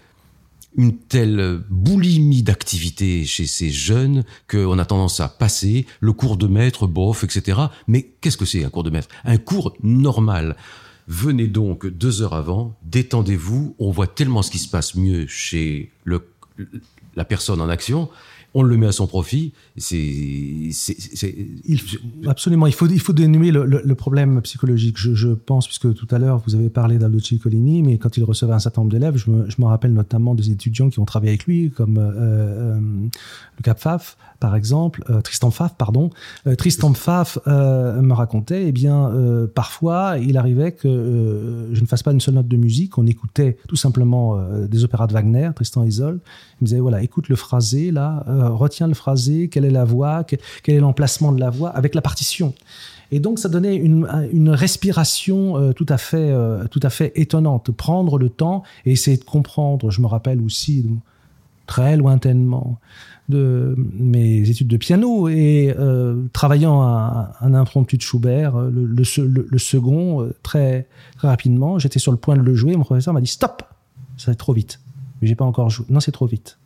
[0.76, 6.46] une telle boulimie d'activité chez ces jeunes qu'on a tendance à passer le cours de
[6.46, 7.60] maître, bof, etc.
[7.86, 9.08] Mais qu'est-ce que c'est un cours de maître?
[9.24, 10.56] Un cours normal.
[11.08, 15.90] Venez donc deux heures avant, détendez-vous, on voit tellement ce qui se passe mieux chez
[16.06, 18.08] la personne en action
[18.54, 19.52] on le met à son profit.
[19.76, 20.70] C'est,
[22.26, 22.66] absolument.
[22.66, 24.98] Il faut, il faut dénouer le, le, le problème psychologique.
[24.98, 28.24] Je, je, pense, puisque tout à l'heure vous avez parlé d'Aldo Colini, mais quand il
[28.24, 31.04] recevait un certain nombre d'élèves, je me, je me, rappelle notamment des étudiants qui ont
[31.04, 36.10] travaillé avec lui, comme euh, euh, le Cap Faf, par exemple, euh, Tristan Faf, pardon.
[36.48, 39.12] Euh, Tristan Faf euh, me racontait, eh bien,
[39.54, 42.98] parfois, il arrivait que je ne fasse pas une seule note de musique.
[42.98, 46.18] On écoutait tout simplement des opéras de Wagner, Tristan Isolde.
[46.60, 50.24] Il me disait, voilà, écoute le phrasé, là, retiens le phrasé, quelle est la voix,
[50.24, 52.52] quel, est l'emplacement de la voix, avec la partition.
[53.12, 56.34] Et donc, ça donnait une, une respiration tout, à fait,
[56.70, 57.70] tout à fait étonnante.
[57.70, 59.90] Prendre le temps et essayer de comprendre.
[59.90, 60.84] Je me rappelle aussi,
[61.66, 62.78] très lointainement,
[63.28, 69.04] de mes études de piano et euh, travaillant un, un impromptu de Schubert, le, le,
[69.26, 71.78] le, le second, très, très rapidement.
[71.78, 72.76] J'étais sur le point de le jouer.
[72.76, 73.62] Mon professeur m'a dit Stop
[74.16, 74.80] Ça va trop vite.
[75.20, 75.86] Mais j'ai pas encore joué.
[75.88, 76.58] Non, c'est trop vite.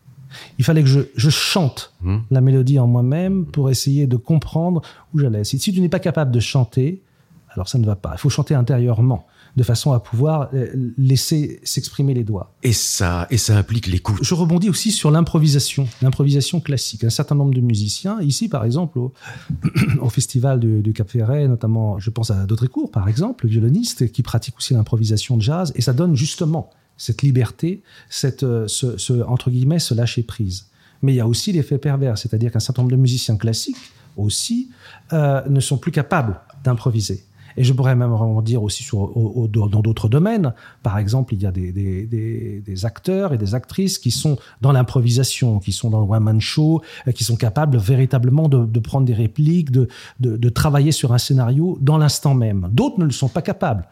[0.59, 2.17] Il fallait que je, je chante mmh.
[2.31, 4.83] la mélodie en moi-même pour essayer de comprendre
[5.15, 5.45] où j'allais.
[5.45, 7.03] Si, si, tu n'es pas capable de chanter,
[7.51, 8.13] alors ça ne va pas.
[8.15, 12.53] Il faut chanter intérieurement de façon à pouvoir euh, laisser s'exprimer les doigts.
[12.63, 14.19] Et ça, et ça implique l'écoute.
[14.23, 17.05] Je rebondis aussi sur l'improvisation, l'improvisation classique.
[17.05, 19.13] Un certain nombre de musiciens, ici par exemple au,
[20.01, 24.13] au festival du, du, Cap Ferret, notamment, je pense à Daudricourt par exemple, le violoniste
[24.13, 29.23] qui pratique aussi l'improvisation de jazz, et ça donne justement cette liberté, cette, ce, ce,
[29.25, 30.67] entre guillemets, ce lâcher prise.
[31.03, 33.77] Mais il y a aussi l'effet pervers, c'est-à-dire qu'un certain nombre de musiciens classiques
[34.17, 34.71] aussi
[35.13, 37.25] euh, ne sont plus capables d'improviser.
[37.57, 40.55] Et je pourrais même dire aussi dans d'autres domaines.
[40.83, 45.73] Par exemple, il y a des, acteurs et des actrices qui sont dans l'improvisation, qui
[45.73, 50.49] sont dans le one-man show, euh, qui sont capables véritablement de, prendre des répliques, de
[50.49, 52.69] travailler sur un scénario dans l'instant même.
[52.73, 53.87] D'autres ne le sont pas capables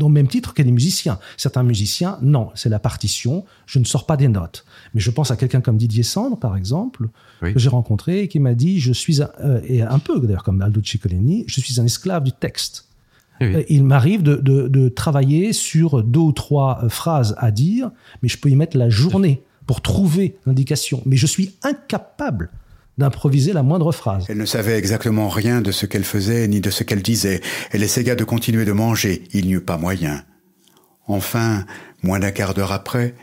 [0.00, 1.18] au même titre que les musiciens.
[1.36, 4.64] Certains musiciens, non, c'est la partition, je ne sors pas des notes.
[4.94, 7.08] Mais je pense à quelqu'un comme Didier Sandre, par exemple,
[7.40, 10.44] que j'ai rencontré et qui m'a dit, je suis, un, euh, et un peu d'ailleurs
[10.44, 12.86] comme Aldo Ciccolini, je suis un esclave du texte.
[13.42, 17.90] Euh, il m'arrive de, de, travailler sur deux ou trois euh, phrases à dire,
[18.22, 21.02] mais je peux y mettre la journée pour trouver l'indication.
[21.06, 22.50] Mais je suis incapable
[22.98, 24.26] d'improviser la moindre phrase.
[24.28, 27.40] Elle ne savait exactement rien de ce qu'elle faisait ni de ce qu'elle disait.
[27.70, 29.24] Elle essaya de continuer de manger.
[29.32, 30.24] Il n'y eut pas moyen.
[31.06, 31.64] Enfin,
[32.02, 33.14] moins d'un quart d'heure après,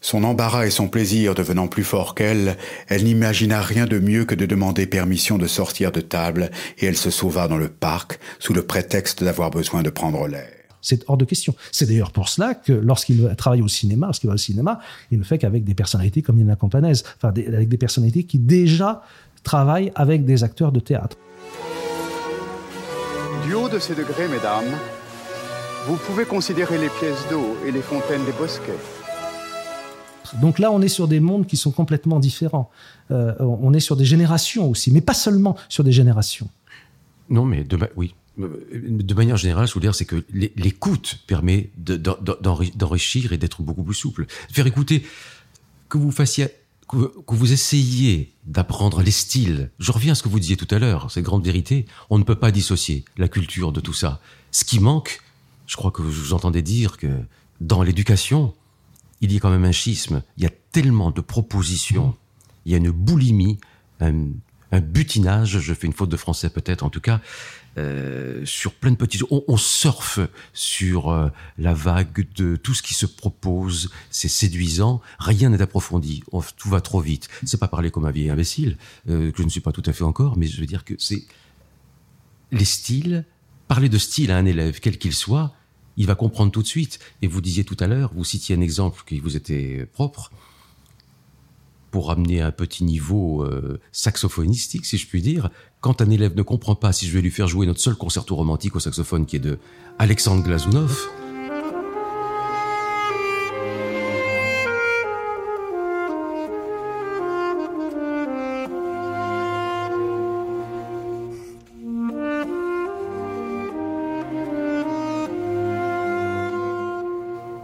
[0.00, 2.56] son embarras et son plaisir devenant plus forts qu'elle,
[2.88, 6.96] elle n'imagina rien de mieux que de demander permission de sortir de table et elle
[6.96, 10.61] se sauva dans le parc sous le prétexte d'avoir besoin de prendre l'air.
[10.82, 11.54] C'est hors de question.
[11.70, 15.24] C'est d'ailleurs pour cela que lorsqu'il travaille au cinéma, lorsqu'il va au cinéma, il ne
[15.24, 19.02] fait qu'avec des personnalités comme Yana Campanese, enfin avec des personnalités qui déjà
[19.44, 21.16] travaillent avec des acteurs de théâtre.
[23.44, 24.76] Du haut de ces degrés, mesdames,
[25.86, 28.78] vous pouvez considérer les pièces d'eau et les fontaines des bosquets.
[30.40, 32.70] Donc là, on est sur des mondes qui sont complètement différents.
[33.10, 36.48] Euh, on est sur des générations aussi, mais pas seulement sur des générations.
[37.28, 43.32] Non, mais de, oui, de manière générale, je veux dire, c'est que l'écoute permet d'enrichir
[43.32, 44.26] et d'être beaucoup plus souple.
[44.50, 45.04] Faire écouter,
[45.88, 46.48] que vous fassiez,
[46.88, 49.70] que essayiez d'apprendre les styles.
[49.78, 51.86] Je reviens à ce que vous disiez tout à l'heure, cette grande vérité.
[52.10, 54.20] On ne peut pas dissocier la culture de tout ça.
[54.50, 55.20] Ce qui manque,
[55.66, 57.08] je crois que vous entendez dire que
[57.60, 58.54] dans l'éducation,
[59.20, 60.22] il y a quand même un schisme.
[60.36, 62.14] Il y a tellement de propositions.
[62.66, 63.58] Il y a une boulimie,
[64.00, 65.60] un butinage.
[65.60, 67.20] Je fais une faute de français peut-être, en tout cas.
[67.78, 69.20] Euh, sur plein de petits...
[69.30, 70.20] On, on surfe
[70.52, 76.22] sur euh, la vague de tout ce qui se propose, c'est séduisant, rien n'est approfondi,
[76.56, 77.28] tout va trop vite.
[77.44, 78.76] C'est pas parler comme un vieil imbécile,
[79.08, 80.94] euh, que je ne suis pas tout à fait encore, mais je veux dire que
[80.98, 81.24] c'est...
[82.50, 83.24] Les styles,
[83.68, 85.54] parler de style à un élève, quel qu'il soit,
[85.96, 86.98] il va comprendre tout de suite.
[87.22, 90.30] Et vous disiez tout à l'heure, vous citiez un exemple qui vous était propre,
[91.92, 95.50] pour amener un petit niveau euh, saxophonistique, si je puis dire,
[95.80, 98.34] quand un élève ne comprend pas si je vais lui faire jouer notre seul concerto
[98.34, 99.58] romantique au saxophone qui est de
[99.98, 100.98] Alexandre Glazunov,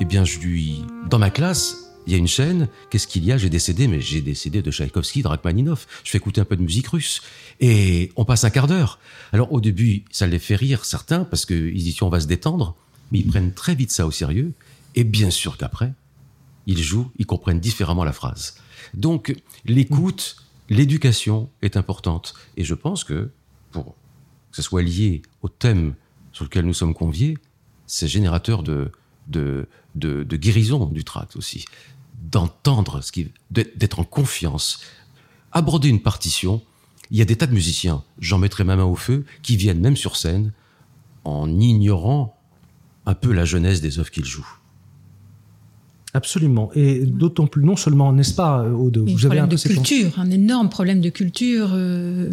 [0.01, 3.33] eh bien, je lui, dans ma classe, il y a une chaîne, qu'est-ce qu'il y
[3.33, 3.37] a?
[3.37, 5.87] J'ai décédé, mais j'ai décédé de Tchaïkovski, de Rachmaninoff.
[6.05, 7.21] Je fais écouter un peu de musique russe.
[7.61, 8.99] Et on passe un quart d'heure.
[9.31, 12.77] Alors au début, ça les fait rire certains, parce qu'ils disent on va se détendre,
[13.13, 14.55] mais ils prennent très vite ça au sérieux.
[14.95, 15.93] Et bien sûr qu'après,
[16.67, 18.57] ils jouent, ils comprennent différemment la phrase.
[18.95, 20.37] Donc l'écoute,
[20.71, 22.33] l'éducation est importante.
[22.57, 23.29] Et je pense que
[23.71, 23.97] pour
[24.51, 25.93] que ce soit lié au thème
[26.33, 27.37] sur lequel nous sommes conviés,
[27.87, 28.93] c'est générateur de,
[29.27, 31.67] de, de, de, guérison du tract aussi
[32.23, 34.81] d'entendre, ce qui, d'être en confiance.
[35.53, 36.63] Aborder une partition,
[37.11, 39.81] il y a des tas de musiciens, j'en mettrai ma main au feu, qui viennent
[39.81, 40.53] même sur scène
[41.25, 42.39] en ignorant
[43.07, 44.58] un peu la jeunesse des œuvres qu'ils jouent.
[46.15, 46.71] Absolument.
[46.75, 50.71] Et d'autant plus, non seulement, n'est-ce pas, Aude Vous avez un de culture, un énorme
[50.71, 51.71] problème de culture.
[51.73, 52.31] Euh,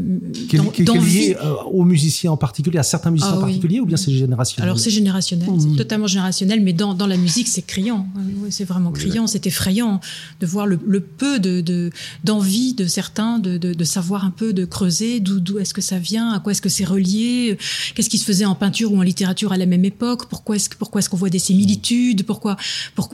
[0.48, 3.86] qui, est, lié euh, aux musiciens en particulier, à certains musiciens ah en particulier, ou
[3.86, 4.70] bien c'est générationnel?
[4.70, 5.76] Alors c'est générationnel, c'est mmh.
[5.76, 8.08] totalement générationnel, mais dans, dans la musique, c'est criant.
[8.50, 10.00] c'est vraiment criant, c'est effrayant
[10.40, 11.92] de voir le, peu de,
[12.24, 16.00] d'envie de, certains de, de, savoir un peu, de creuser d'où, d'où est-ce que ça
[16.00, 17.58] vient, à quoi est-ce que c'est relié,
[17.94, 20.70] qu'est-ce qui se faisait en peinture ou en littérature à la même époque, pourquoi est-ce,
[20.70, 22.56] pourquoi est-ce qu'on voit des similitudes, pourquoi,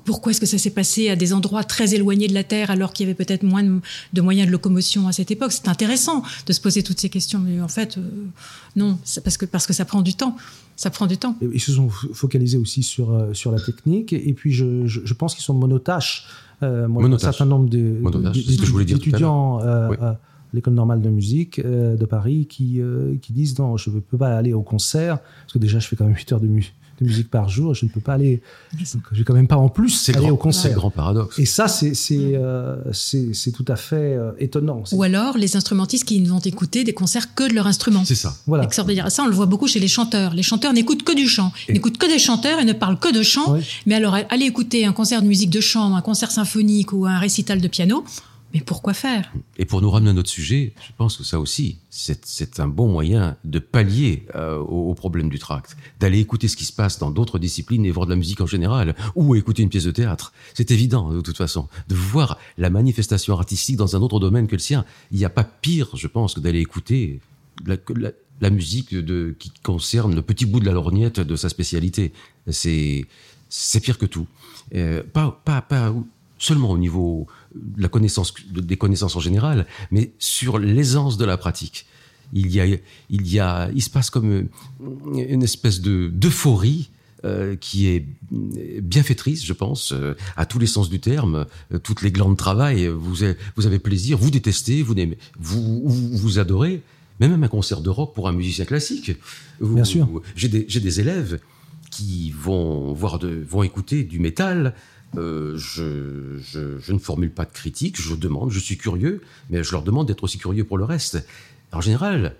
[0.06, 2.94] pourquoi est-ce que ça s'est passé à des endroits très éloignés de la Terre alors
[2.94, 5.52] qu'il y avait peut-être moins de, moyens de locomotion à cette époque.
[5.52, 8.02] C'est intéressant de se poser toutes ces questions, mais en fait, euh,
[8.76, 10.36] non, parce que, parce que ça prend du temps.
[10.76, 11.36] Ça prend du temps.
[11.54, 15.36] Ils se sont focalisés aussi sur, euh, sur la technique, et puis je, je, pense
[15.36, 16.28] qu'ils sont monotâches.
[16.64, 20.20] Euh, un certain nombre d'étudiants à
[20.54, 22.82] l'école normale de musique de Paris qui,
[23.22, 25.96] qui disent non, je ne peux pas aller au concert, parce que déjà je fais
[25.96, 26.50] quand même 8 heures de,
[27.02, 28.42] musique musique par jour, je ne peux pas aller.
[28.78, 30.64] Je vais quand même pas en plus aller au concert.
[30.64, 31.38] C'est le grand paradoxe.
[31.40, 34.84] Et ça, c'est c'est euh, c'est tout à fait euh, étonnant.
[34.92, 38.04] Ou alors les instrumentistes qui ne vont écouter des concerts que de leur instrument.
[38.06, 38.36] C'est ça.
[38.48, 38.70] Voilà.
[38.72, 38.84] Ça,
[39.24, 40.34] on le voit beaucoup chez les chanteurs.
[40.34, 41.52] Les chanteurs n'écoutent que du chant.
[41.68, 43.58] Ils n'écoutent que des chanteurs et ne parlent que de chant.
[43.86, 47.20] Mais alors, aller écouter un concert de musique de chant, un concert symphonique ou un
[47.20, 48.04] récital de piano,
[48.54, 49.32] Mais pourquoi faire?
[49.58, 52.88] Et pour nous ramener à notre sujet, je pense que ça aussi, c'est un bon
[52.90, 57.12] moyen de pallier euh, au, problème du tract, d'aller écouter ce qui se passe dans
[57.12, 60.34] d'autres disciplines et voir de la musique en général, ou écouter une pièce de théâtre.
[60.54, 64.56] C'est évident, de toute façon, de voir la manifestation artistique dans un autre domaine que
[64.56, 64.86] le sien.
[65.12, 67.22] Il n'y a pas pire, je pense, que d'aller écouter
[67.66, 68.90] la, musique
[69.38, 72.12] qui concerne le petit bout de la lorgnette de sa spécialité.
[72.50, 73.06] C'est
[73.82, 74.28] pire que tout.
[74.76, 75.94] Euh, pas, pas, pas
[76.42, 81.38] seulement au niveau de la connaissance, des connaissances en général, mais sur l'aisance de la
[81.38, 81.86] pratique.
[82.34, 84.48] Il y a, il y a, il se passe comme
[85.14, 86.90] une espèce de d'euphorie
[87.24, 88.06] euh, qui est
[88.82, 91.46] bienfaitrice, je pense, euh, à tous les sens du terme.
[91.72, 92.88] Euh, toutes les glandes travaillent.
[92.88, 96.82] Vous avez, vous avez plaisir, vous détestez, vous aimez, vous, vous, adorez.
[97.20, 99.12] même un concert de rock pour un musicien classique.
[99.60, 100.10] Bien sûr.
[100.36, 101.40] J'ai des, des élèves
[101.92, 104.74] qui vont voir de, vont écouter du métal
[105.18, 109.84] euh, je, ne formule pas de critique, je demande, je suis curieux, mais je leur
[109.84, 111.26] demande d'être aussi curieux pour le reste.
[111.72, 112.36] En général,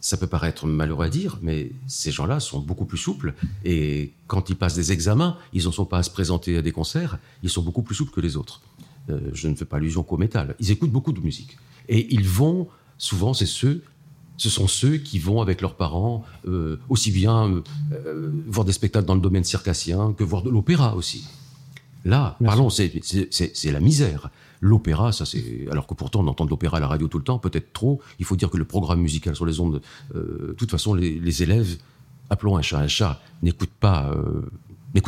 [0.00, 3.34] ça peut paraître malheureux à dire, mais ces gens-là sont beaucoup plus souples.
[3.64, 6.72] Et quand ils passent des examens, ils ne sont pas à se présenter à des
[6.72, 8.60] concerts, ils sont beaucoup plus souples que les autres.
[9.10, 10.54] Euh, je ne fais pas allusion qu'au métal.
[10.60, 11.58] Ils écoutent beaucoup de musique.
[11.88, 17.10] Et ils vont, souvent, c'est ce sont ceux qui vont avec leurs parents euh, aussi
[17.10, 17.60] bien
[18.46, 21.26] voir des spectacles dans le domaine circassien que voir de l'opéra aussi.
[22.08, 22.90] Là, parlons, c'est
[23.70, 24.30] la misère.
[24.62, 25.66] L'opéra, ça c'est.
[25.70, 28.00] Alors que pourtant on entend de l'opéra à la radio tout le temps, peut-être trop.
[28.18, 29.82] Il faut dire que le programme musical sur les ondes,
[30.14, 31.76] euh, de toute façon, les, élèves,
[32.30, 34.40] appelons un chat un chat, n'écoutent pas, euh,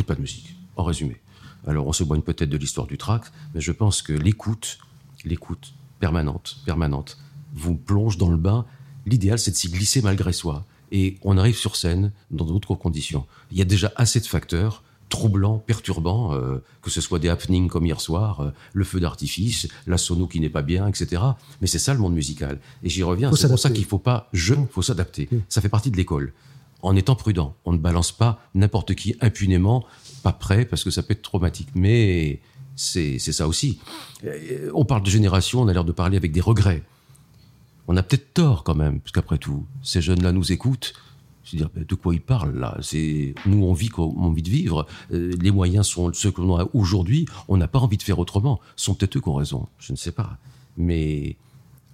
[0.06, 0.54] pas de musique.
[0.76, 1.16] En résumé.
[1.66, 4.78] Alors on se s'éloigne peut-être de l'histoire du tract, mais je pense que l'écoute,
[5.24, 7.18] l'écoute permanente, permanente,
[7.54, 8.66] vous plonge dans le bain.
[9.06, 10.66] L'idéal, c'est de s'y glisser malgré soi.
[10.92, 13.26] Et on arrive sur scène dans d'autres conditions.
[13.52, 17.68] Il y a déjà assez de facteurs troublant, perturbant, euh, que ce soit des happenings
[17.68, 21.22] comme hier soir, euh, le feu d'artifice, la sono qui n'est pas bien, etc.
[21.60, 22.58] Mais c'est ça le monde musical.
[22.82, 24.68] Et j'y reviens, c'est pour ça qu'il faut pas je, mmh.
[24.70, 25.28] faut s'adapter.
[25.30, 25.36] Mmh.
[25.50, 26.32] Ça fait partie de l'école.
[26.82, 29.84] En étant prudent, on ne balance pas n'importe qui impunément,
[30.22, 31.68] pas prêt, parce que ça peut être traumatique.
[31.74, 32.40] Mais
[32.76, 33.78] c'est ça aussi.
[34.24, 36.82] Euh, on parle de génération, on a l'air de parler avec des regrets.
[37.88, 40.94] On a peut-être tort quand même, parce qu'après tout, ces jeunes-là nous écoutent
[41.56, 42.76] dire de quoi il parle là?
[42.80, 44.86] C'est nous on vit qu'on a envie de vivre.
[45.12, 47.26] Euh, les moyens sont ceux que l'on a aujourd'hui.
[47.48, 48.60] On n'a pas envie de faire autrement.
[48.76, 49.68] Ce sont peut-être eux qui ont raison.
[49.78, 50.38] Je ne sais pas.
[50.76, 51.36] Mais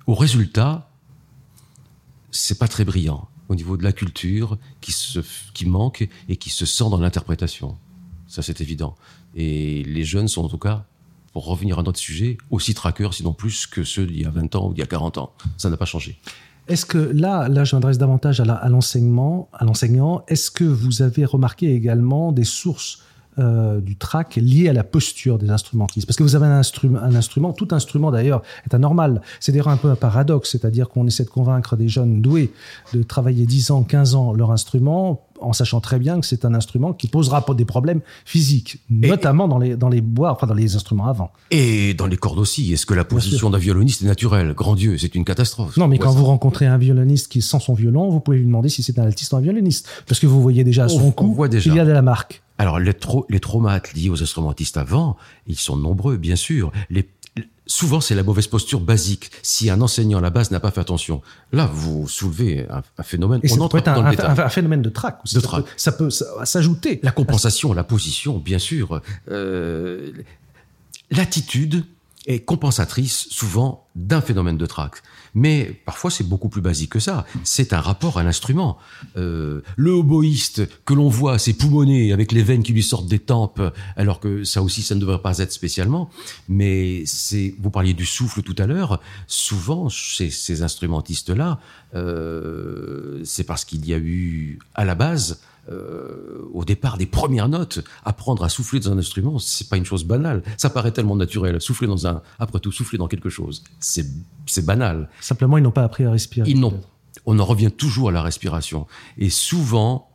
[0.06, 0.90] au résultat,
[2.30, 5.20] c'est pas très brillant au niveau de la culture qui se
[5.54, 7.76] qui manque et qui se sent dans l'interprétation.
[8.26, 8.96] Ça c'est évident.
[9.34, 10.86] Et les jeunes sont en tout cas
[11.36, 14.54] pour revenir à notre sujet, aussi traqueurs, sinon plus que ceux d'il y a 20
[14.54, 15.34] ans ou d'il y a 40 ans.
[15.58, 16.18] Ça n'a pas changé.
[16.68, 20.24] Est-ce que là, là, je m'adresse davantage à l'enseignement, à l'enseignant.
[20.26, 23.02] Est-ce que vous avez remarqué également des sources
[23.38, 26.98] euh, du track liées à la posture des instrumentistes Parce que vous avez un, instrument,
[27.00, 29.20] un instrument, tout instrument d'ailleurs est anormal.
[29.40, 32.52] C'est d'ailleurs un peu un paradoxe, c'est-à-dire qu'on essaie de convaincre des jeunes doués
[32.94, 36.54] de travailler 10 ans, 15 ans leur instrument en sachant très bien que c'est un
[36.54, 40.74] instrument qui posera des problèmes physiques, notamment dans les, dans les bois, enfin dans les
[40.76, 41.30] instruments avant.
[41.50, 42.72] Et dans les cordes aussi.
[42.72, 44.52] Est-ce que la position d'un violoniste est naturelle?
[44.54, 45.76] Grand Dieu, c'est une catastrophe.
[45.76, 48.68] Non, mais quand vous rencontrez un violoniste qui sent son violon, vous pouvez lui demander
[48.68, 49.88] si c'est un altiste ou un violoniste.
[50.06, 52.42] Parce que vous voyez déjà à son cou qu'il y a de la marque.
[52.58, 52.92] Alors, les,
[53.28, 56.72] les traumates liés aux instrumentistes avant, ils sont nombreux, bien sûr.
[56.90, 57.08] Les
[57.66, 59.30] souvent c'est la mauvaise posture basique.
[59.42, 61.20] Si un enseignant à la base n'a pas fait attention,
[61.52, 63.40] là vous soulevez un, phénomène.
[63.42, 65.18] Et on peut être un, phénomène de trac.
[65.24, 66.10] De ça, Peut, ça peut
[66.44, 67.00] s'ajouter.
[67.02, 69.00] La compensation, la position, bien sûr.
[69.30, 70.12] Euh,
[71.10, 71.84] L'attitude
[72.26, 74.94] est compensatrice souvent d'un phénomène de trac.
[75.36, 77.26] Mais parfois, c'est beaucoup plus basique que ça.
[77.44, 78.78] C'est un rapport à l'instrument.
[79.18, 83.60] Euh, le oboïste que l'on voit s'époumoner avec les veines qui lui sortent des tempes,
[83.96, 86.08] alors que ça aussi, ça ne devrait pas être spécialement.
[86.48, 88.98] Mais c'est, vous parliez du souffle tout à l'heure.
[89.26, 91.60] Souvent, chez ces instrumentistes-là,
[91.94, 97.48] euh, c'est parce qu'il y a eu à la base euh, au départ des premières
[97.48, 100.42] notes, apprendre à souffler dans un instrument, c'est pas une chose banale.
[100.56, 101.60] Ça paraît tellement naturel.
[101.60, 105.08] Souffler dans un, après tout, souffler dans quelque chose, c'est banal.
[105.20, 106.48] Simplement, ils n'ont pas appris à respirer.
[106.48, 106.80] Ils n'ont.
[107.24, 108.86] On en revient toujours à la respiration.
[109.18, 110.08] Et souvent,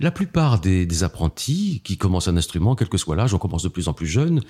[0.00, 3.68] la plupart des, apprentis qui commencent un instrument, quel que soit l'âge, on commence de
[3.68, 4.42] plus en plus jeune,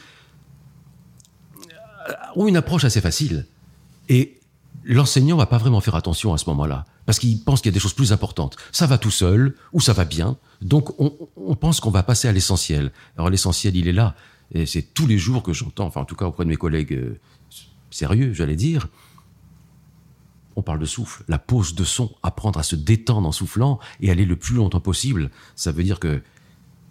[1.59, 3.47] euh, ont une approche assez facile.
[4.09, 4.40] Et
[4.84, 7.75] l'enseignant va pas vraiment faire attention à ce moment-là, parce qu'il pense qu'il y a
[7.75, 8.57] des choses plus importantes.
[8.71, 12.33] Ça va tout seul, ou ça va bien, donc on, pense qu'on va passer à
[12.33, 12.93] l'essentiel.
[13.17, 14.15] Alors l'essentiel, il est là,
[14.53, 16.93] et c'est tous les jours que j'entends, enfin en tout cas auprès de mes collègues
[16.93, 17.19] euh,
[17.91, 18.89] sérieux, j'allais dire,
[20.57, 24.11] on parle de souffle, la pause de son, apprendre à se détendre en soufflant et
[24.11, 25.31] aller le plus longtemps possible.
[25.57, 26.23] Ça veut dire que,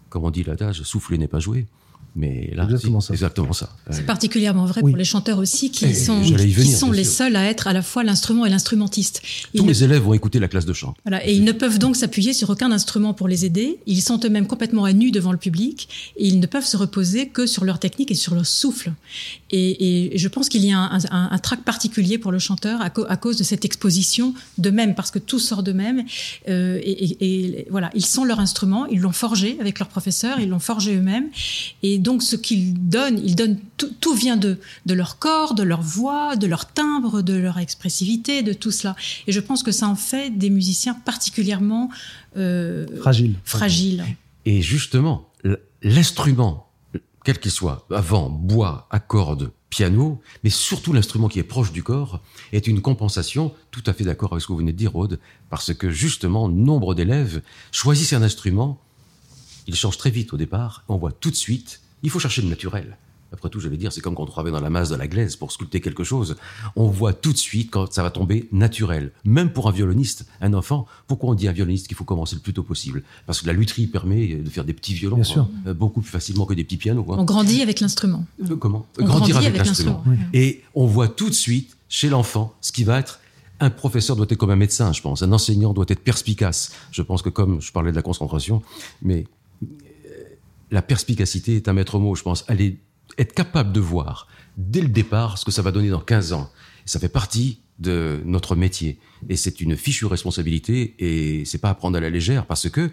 [0.10, 1.68] comme on dit l'adage, souffler n'est pas jouer.
[2.14, 3.14] Mais là, Exactement ça.
[3.14, 3.70] exactement ça.
[3.90, 4.92] C'est particulièrement vrai Oui.
[4.92, 7.14] pour les chanteurs aussi, qui Eh, sont, qui sont les sûr.
[7.14, 9.22] seuls à être à la fois l'instrument et l'instrumentiste.
[9.56, 10.94] Tous ne- mes élèves vont écouter la classe de chant.
[11.06, 13.78] Voilà, et ils ne peuvent donc s'appuyer sur aucun instrument pour les aider.
[13.88, 15.88] Ils sont eux-mêmes complètement à nu devant le public
[16.18, 18.92] et ils ne peuvent se reposer que sur leur technique et sur leur souffle.
[19.52, 22.82] Et, et je pense qu'il y a un, un, un trac particulier pour le chanteur
[22.82, 26.04] à, cause de cette exposition d'eux-mêmes, parce que tout sort d'eux-mêmes.
[26.50, 30.40] Euh, et, et- et voilà, ils sont leur instrument, ils l'ont forgé avec leurs professeurs,
[30.42, 31.30] ils l'ont forgé eux-mêmes.
[31.84, 35.64] Et donc ce qu'ils donnent, ils donnent tout, tout vient d'eux, de leur corps, de
[35.64, 38.96] leur voix, de leur timbre, de leur expressivité, de tout cela.
[39.28, 41.90] Et je pense que ça en fait des musiciens particulièrement
[42.38, 43.36] euh, Fragile.
[43.44, 44.04] fragiles.
[44.46, 45.30] Et justement,
[45.84, 46.70] l'instrument,
[47.24, 51.84] quel qu'il soit, avant, bois, à cordes, piano, mais surtout l'instrument qui est proche du
[51.84, 52.22] corps,
[52.52, 55.20] est une compensation, tout à fait d'accord avec ce que vous venez de dire, Aude,
[55.50, 57.42] parce que justement, nombre d'élèves
[57.72, 58.82] choisissent un instrument,
[59.68, 62.50] ils changent très vite au départ, on voit tout de suite, il faut chercher le
[62.50, 62.98] naturel.
[63.34, 65.38] Après tout, j'allais dire, c'est comme quand on travaille dans la masse de la glaise
[65.38, 66.36] pour sculpter quelque chose.
[66.76, 69.12] On voit tout de suite quand ça va tomber naturel.
[69.24, 72.36] Même pour un violoniste, un enfant, pourquoi on dit à un violoniste qu'il faut commencer
[72.36, 73.04] le plus tôt possible?
[73.26, 75.24] Parce que la lutherie permet de faire des petits violons quoi.
[75.26, 75.48] sûr.
[75.66, 77.04] Euh, beaucoup plus facilement que des petits pianos.
[77.04, 77.18] Quoi.
[77.18, 78.26] On grandit avec l'instrument.
[78.44, 78.86] Euh, Comment?
[79.00, 80.04] On Grandir grandit avec, avec l'instrument.
[80.34, 83.20] Et on voit tout de suite chez l'enfant ce qui va être
[83.62, 85.22] un professeur doit être comme un médecin, je pense.
[85.22, 86.72] Un enseignant doit être perspicace.
[86.92, 88.64] Je pense que comme je parlais de la concentration,
[89.04, 89.28] mais
[90.72, 92.46] la perspicacité est un maître mot, je pense.
[93.18, 96.50] Être capable de voir dès le départ ce que ça va donner dans 15 ans.
[96.86, 99.00] Ça fait partie de notre métier.
[99.30, 102.92] Et c'est une fichue responsabilité et c'est pas à prendre à la légère parce que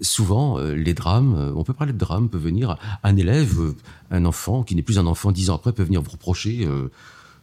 [0.00, 3.76] souvent, euh, les drames, euh, on peut parler de drames, peut venir un élève, euh,
[4.10, 6.68] un enfant qui n'est plus un enfant dix ans après peut venir vous reprocher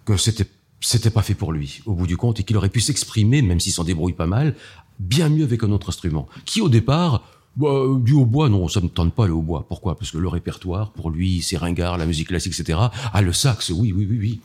[0.06, 0.48] que c'était
[0.84, 3.60] c'était pas fait pour lui au bout du compte et qu'il aurait pu s'exprimer même
[3.60, 4.56] s'il s'en débrouille pas mal
[5.00, 7.24] bien mieux avec un autre instrument qui au départ
[7.56, 9.66] bah, euh, du hautbois, non, ça ne tente pas le hautbois.
[9.68, 9.97] Pourquoi?
[9.97, 12.80] Parce que le répertoire, pour lui, c'est ringard, la musique classique, etc.
[13.14, 14.41] Ah, le sax, oui, oui, oui, oui.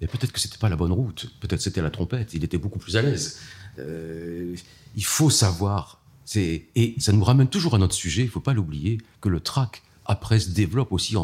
[0.00, 1.30] Et peut-être que c'était pas la bonne route.
[1.40, 2.34] Peut-être c'était la trompette.
[2.34, 3.38] Il était beaucoup plus à l'aise.
[3.78, 4.54] Euh,
[4.96, 6.00] il faut savoir.
[6.34, 8.22] Et ça nous ramène toujours à notre sujet.
[8.22, 11.14] Il faut pas l'oublier que le track après se développe aussi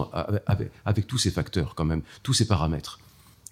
[0.87, 3.01] avec tous ces facteurs quand même, tous ces paramètres.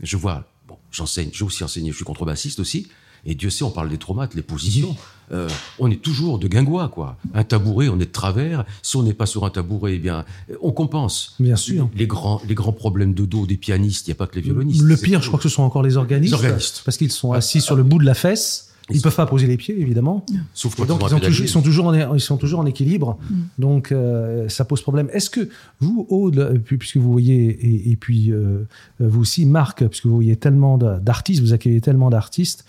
[0.03, 0.45] Je vois.
[0.68, 1.31] Bon, j'enseigne.
[1.33, 1.91] J'ai aussi enseigné.
[1.91, 2.89] Je suis contrebassiste aussi.
[3.24, 4.97] Et Dieu sait, on parle des traumates, les positions.
[5.33, 5.49] Euh,
[5.79, 7.16] on est toujours de guingois, quoi.
[7.35, 8.64] Un tabouret, on est de travers.
[8.83, 10.24] Si on n'est pas sur un tabouret, eh bien,
[10.62, 11.35] on compense.
[11.41, 11.89] Bien sûr.
[11.97, 14.43] Les grands, les grands problèmes de dos des pianistes, il n'y a pas que les
[14.43, 14.83] violonistes.
[14.83, 16.33] Le pire, je crois que ce sont encore les organistes.
[16.33, 16.83] Les organistes.
[16.85, 18.62] Parce qu'ils sont assis sur le bout de la fesse.
[18.89, 20.24] Ils ne peuvent pas poser les pieds, évidemment.
[20.55, 23.18] Sauf donc, ils ont toujours- sont toujours en, ils sont toujours en équilibre.
[23.59, 25.09] Donc, euh, ça pose problème.
[25.12, 25.49] Est-ce que
[25.81, 28.64] vous, Aude, puis- puisque vous voyez, et, et puis euh,
[29.01, 32.64] vous aussi, Marc, puisque vous voyez tellement d'artistes, vous accueillez tellement d'artistes,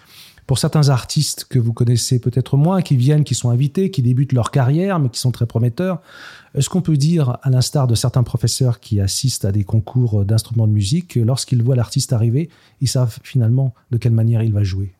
[0.48, 4.32] pour certains artistes que vous connaissez peut-être moins, qui viennent, qui sont invités, qui débutent
[4.32, 6.02] leur carrière, mais qui sont très prometteurs,
[6.56, 10.66] est-ce qu'on peut dire, à l'instar de certains professeurs qui assistent à des concours d'instruments
[10.66, 12.50] de musique, que lorsqu'ils voient l'artiste arriver,
[12.82, 14.94] ils savent finalement de quelle manière il va jouer?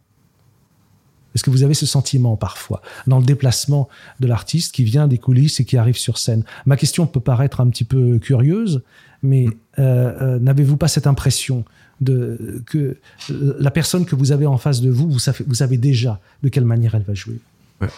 [1.34, 3.88] Est-ce que vous avez ce sentiment parfois dans le déplacement
[4.20, 6.44] de l'artiste qui vient des coulisses et qui arrive sur scène?
[6.66, 8.82] Ma question peut paraître un petit peu curieuse,
[9.22, 9.46] mais
[9.80, 11.64] euh, euh, n'avez-vous pas cette impression
[12.02, 12.98] de que
[13.30, 16.50] la personne que vous avez en face de vous, vous savez, vous savez déjà de
[16.50, 17.40] quelle manière elle va jouer
[17.82, 17.90] Ouais.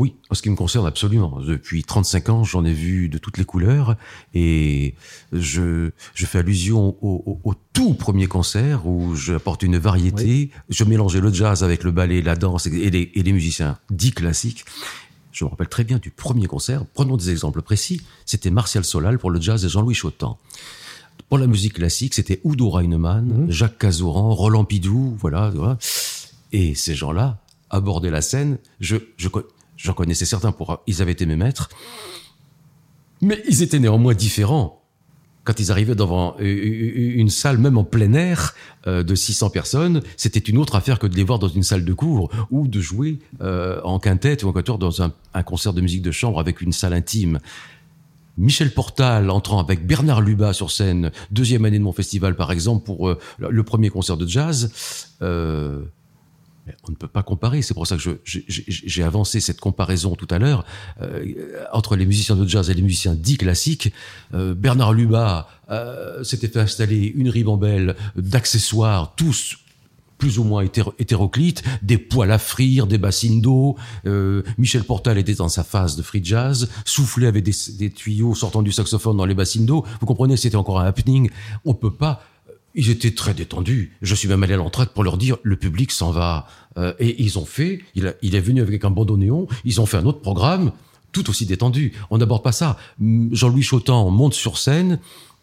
[0.00, 1.40] Oui, en ce qui me concerne absolument.
[1.40, 3.96] Depuis 35 ans, j'en ai vu de toutes les couleurs
[4.34, 4.94] et
[5.32, 10.50] je, je fais allusion au, au- au tout premier concert où j'apporte une variété.
[10.68, 14.10] Je mélangeais le jazz avec le ballet, la danse et les, et les musiciens dits
[14.10, 14.64] classiques.
[15.30, 16.84] Je me rappelle très bien du premier concert.
[16.94, 18.00] Prenons des exemples précis.
[18.26, 20.38] C'était Martial Solal pour le jazz et Jean-Louis Chotan.
[21.34, 25.78] Pour la musique classique, c'était Udo Reinemann, Jacques Cazoran, Roland Pidou, voilà, voilà.
[26.52, 28.58] Et ces gens-là abordaient la scène.
[28.78, 29.28] Je, je,
[29.76, 31.70] j'en connaissais certains pour, ils avaient été mes maîtres.
[33.20, 34.80] Mais ils étaient néanmoins différents.
[35.42, 38.54] Quand ils arrivaient devant euh, une salle, même en plein air,
[38.86, 41.84] euh, de 600 personnes, c'était une autre affaire que de les voir dans une salle
[41.84, 45.72] de cours ou de jouer euh, en quintette ou en quatuor dans un, un concert
[45.72, 47.40] de musique de chambre avec une salle intime.
[48.36, 52.84] Michel Portal entrant avec Bernard Lubat sur scène, deuxième année de mon festival par exemple,
[52.84, 54.70] pour euh, le premier concert de jazz.
[55.22, 55.82] euh,
[56.88, 57.60] on ne peut pas comparer.
[57.60, 60.64] C'est pour ça que j'ai- avancé cette comparaison tout à l'heure
[61.02, 61.22] euh,
[61.72, 63.92] entre les musiciens de jazz et les musiciens dits classiques.
[64.32, 69.56] Euh, Bernard Lubat euh, s'était fait installer une ribambelle d'accessoires, tous
[70.24, 73.76] plus ou moins hétéro- hétéroclites, des poils à frire, des bassines d'eau.
[74.06, 78.62] Euh, Michel Portal était dans sa phase de free jazz, soufflait avec des, tuyaux sortant
[78.62, 79.84] du saxophone dans les bassines d'eau.
[80.00, 81.28] Vous comprenez, c'était encore un happening.
[81.66, 82.24] On peut pas.
[82.74, 83.92] Ils étaient très détendus.
[84.00, 86.46] Je suis même allé à l'entraide pour leur dire le public s'en va.
[86.78, 87.82] Euh, et ils ont fait.
[87.94, 89.46] Il est venu avec un bandeau néon.
[89.66, 90.72] Ils ont fait un autre programme.
[91.12, 91.92] tout aussi détendu.
[92.08, 92.78] On n'aborde pas ça.
[93.30, 95.00] Jean-Louis Chotan monte sur scène.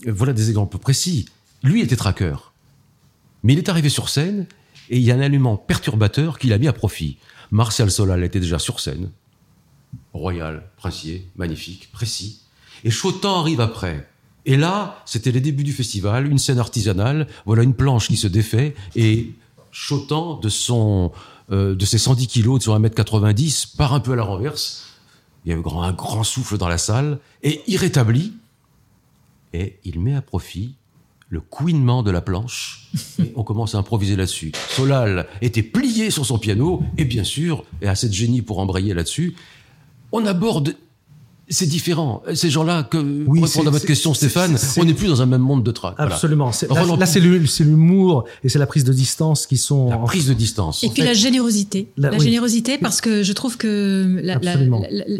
[0.07, 1.27] Voilà des exemples précis.
[1.61, 2.51] Lui était traqueur.
[3.43, 4.47] Mais il est arrivé sur scène
[4.91, 7.17] et il y a un aliment perturbateur qu'il a mis à profit.
[7.49, 9.09] Martial Solal était déjà sur scène.
[10.13, 12.41] Royal, princier, magnifique, précis.
[12.83, 14.07] Et Chotan arrive après.
[14.45, 18.27] Et là, c'était les débuts du festival, une scène artisanale, voilà une planche qui se
[18.27, 19.33] défait, et
[19.71, 21.13] Chotan, de, son,
[21.51, 24.87] euh, de ses 110 kilos, de son 1m90, part un peu à la renverse.
[25.45, 28.33] Il y a eu un grand souffle dans la salle, et il rétablit,
[29.53, 30.75] et il met à profit
[31.31, 34.51] le couinement de la planche, et on commence à improviser là-dessus.
[34.69, 38.93] Solal était plié sur son piano, et bien sûr, et assez de génie pour embrayer
[38.93, 39.35] là-dessus,
[40.11, 40.75] on aborde
[41.51, 42.23] c'est différent.
[42.33, 45.41] Ces gens-là, que, pour répondre à votre question, Stéphane, on n'est plus dans un même
[45.41, 45.95] monde de trac.
[45.97, 46.51] Absolument.
[46.97, 49.89] Là, c'est l'humour et c'est la prise de distance qui sont.
[49.89, 50.83] La prise de distance.
[50.83, 51.91] Et puis la générosité.
[51.97, 54.21] La, générosité, parce que je trouve que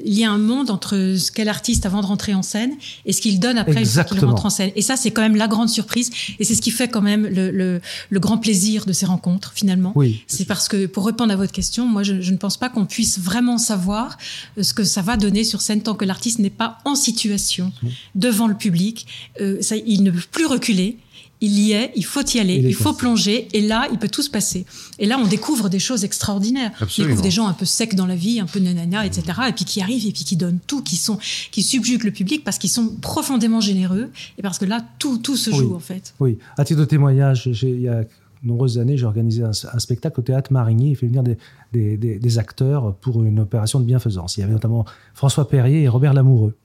[0.05, 2.71] il y a un monde entre ce qu'est l'artiste avant de rentrer en scène
[3.05, 4.71] et ce qu'il donne après qu'il rentre en scène.
[4.75, 6.09] Et ça, c'est quand même la grande surprise.
[6.39, 9.91] Et c'est ce qui fait quand même le, le, grand plaisir de ces rencontres, finalement.
[9.95, 10.23] Oui.
[10.27, 12.85] C'est parce que, pour répondre à votre question, moi, je, je ne pense pas qu'on
[12.85, 14.17] puisse vraiment savoir
[14.59, 17.73] ce que ça va donner sur scène tant que l'artiste l'artiste n'est pas en situation
[18.13, 19.07] devant le public.
[19.39, 20.97] Euh, ça, il ne peut plus reculer.
[21.43, 24.21] Il y est, il faut y aller, il, faut plonger, et là, il peut tout
[24.21, 24.67] se passer.
[24.99, 26.71] Et là, on découvre des choses extraordinaires.
[26.79, 29.23] On découvre des gens un peu secs dans la vie, un peu nanana, etc.
[29.49, 31.17] Et puis qui arrivent et puis qui donnent tout, qui sont,
[31.49, 35.35] qui subjuguent le public parce qu'ils sont profondément généreux et parce que là, tout, tout
[35.35, 36.13] se joue en fait.
[36.19, 36.37] Oui.
[36.59, 38.03] À titre de témoignage, il y a
[38.43, 40.91] nombreuses années, j'ai organisé un, spectacle au théâtre Marigny.
[40.91, 44.37] Il fait venir des, acteurs pour une opération de bienfaisance.
[44.37, 46.55] Il y avait notamment François Perrier et Robert Lamoureux.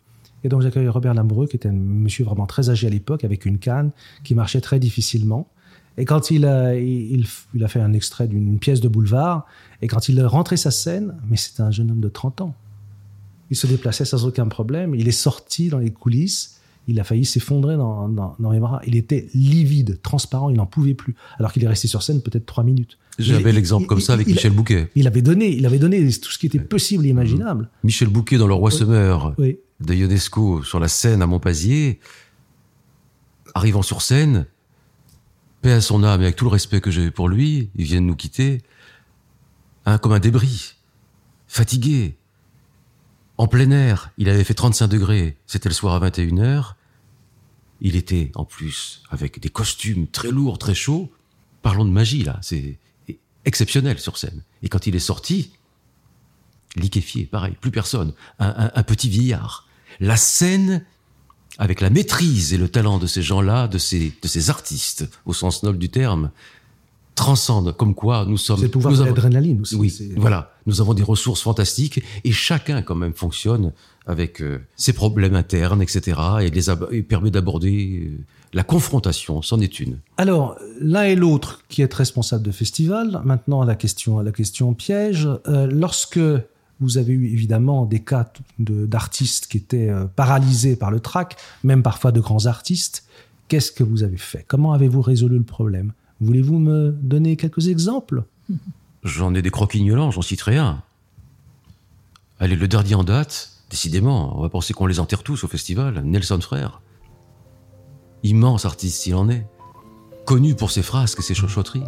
[0.44, 3.46] Et donc j'accueille Robert Lamoureux, qui était un monsieur vraiment très âgé à l'époque, avec
[3.46, 3.90] une canne
[4.22, 5.48] qui marchait très difficilement.
[5.98, 7.26] Et quand il a, il,
[7.62, 9.46] a fait un extrait d'une pièce de boulevard,
[9.82, 12.54] et quand il a rentré sa scène, mais c'était un jeune homme de 30 ans.
[13.50, 14.94] Il se déplaçait sans aucun problème.
[14.94, 16.55] Il est sorti dans les coulisses
[16.86, 18.80] il a failli s'effondrer dans, dans, les bras.
[18.86, 21.14] Il était livide, transparent, il n'en pouvait plus.
[21.38, 22.98] Alors qu'il est resté sur scène peut-être trois minutes.
[23.18, 24.88] J'avais l'exemple comme ça avec Michel Bouquet.
[24.94, 27.70] Il avait donné, il avait donné tout ce qui était possible et imaginable.
[27.82, 32.00] Michel Bouquet dans Le Roi Semeur de Ionesco sur la scène à Montpazier,
[33.54, 34.46] arrivant sur scène,
[35.62, 38.00] paix à son âme et avec tout le respect que j'ai pour lui, il vient
[38.00, 38.62] de nous quitter,
[39.84, 40.76] hein, comme un débris,
[41.46, 42.16] fatigué,
[43.38, 46.74] en plein air, il avait fait 35 degrés, c'était le soir à 21h.
[47.80, 51.12] Il était, en plus, avec des costumes très lourds, très chauds.
[51.62, 52.78] Parlons de magie, là, c'est
[53.44, 54.42] exceptionnel sur scène.
[54.62, 55.52] Et quand il est sorti,
[56.74, 59.66] liquéfié, pareil, plus personne, un, petit vieillard.
[60.00, 60.84] La scène,
[61.58, 65.32] avec la maîtrise et le talent de ces gens-là, de ces, de ces artistes, au
[65.32, 66.30] sens noble du terme,
[67.16, 68.60] transcende, comme quoi nous sommes.
[68.60, 69.74] C'est pouvoir de l'adrénaline aussi.
[69.74, 70.52] Oui, voilà.
[70.66, 73.72] Nous avons des ressources fantastiques et chacun quand même fonctionne
[74.06, 76.20] avec euh, ses problèmes internes, etc.
[76.42, 79.98] et, les permet d'aborder euh, la confrontation, c'en est une.
[80.18, 83.20] Alors, l'un et l'autre qui est responsable de festival.
[83.24, 85.28] Maintenant, la question, la question piège.
[85.48, 86.20] Euh, lorsque
[86.78, 92.12] vous avez eu évidemment des cas d'artistes qui étaient paralysés par le trac, même parfois
[92.12, 93.04] de grands artistes,
[93.48, 94.44] qu'est-ce que vous avez fait?
[94.46, 95.92] Comment avez-vous résolu le problème?
[96.20, 98.24] Voulez-vous me donner quelques exemples?
[99.02, 100.82] J'en ai des croquignolants, j'en citerai un.
[102.40, 106.02] Allez, le dernier en date, décidément, on va penser qu'on les enterre tous au festival,
[106.04, 106.80] Nelson Frère.
[108.22, 109.46] Immense artiste s'il en est,
[110.24, 111.84] connu pour ses frasques et ses chuchoteries.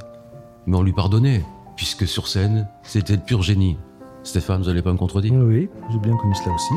[0.66, 1.44] Mais on lui pardonnait,
[1.76, 3.76] puisque sur scène, c'était le pur génie.
[4.22, 5.32] Stéphane, vous n'allez pas me contredire?
[5.32, 6.74] Oui, j'ai bien connu cela aussi.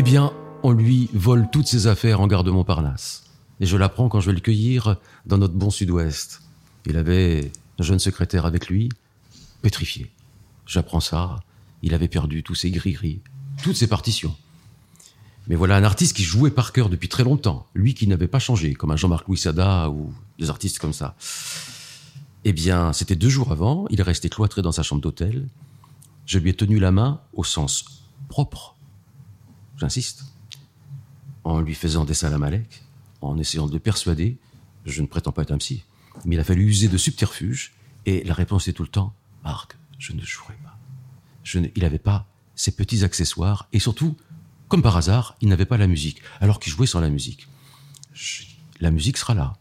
[0.00, 0.32] Eh bien,
[0.62, 3.24] on lui vole toutes ses affaires en gare de Montparnasse.
[3.60, 4.96] Et je l'apprends quand je vais le cueillir
[5.26, 6.40] dans notre bon sud-ouest.
[6.86, 8.88] Il avait un jeune secrétaire avec lui,
[9.60, 10.10] pétrifié.
[10.64, 11.40] J'apprends ça.
[11.82, 13.20] Il avait perdu tous ses gris-gris,
[13.62, 14.34] toutes ses partitions.
[15.48, 17.66] Mais voilà un artiste qui jouait par cœur depuis très longtemps.
[17.74, 21.14] Lui qui n'avait pas changé, comme un Jean-Marc Louis Sada ou des artistes comme ça.
[22.46, 23.84] Eh bien, c'était deux jours avant.
[23.90, 25.46] Il est resté cloîtré dans sa chambre d'hôtel.
[26.24, 27.84] Je lui ai tenu la main au sens
[28.30, 28.76] propre
[29.80, 30.24] j'insiste,
[31.44, 32.82] en lui faisant des salamalek,
[33.20, 34.38] en essayant de le persuader,
[34.84, 35.84] je ne prétends pas être un psy,
[36.24, 37.72] mais il a fallu user de subterfuges,
[38.06, 40.78] et la réponse est tout le temps, Marc, je ne jouerai pas.
[41.42, 44.16] Je il n'avait pas ces petits accessoires, et surtout,
[44.68, 47.48] comme par hasard, il n'avait pas la musique, alors qu'il jouait sans la musique.
[48.80, 49.56] la musique sera là.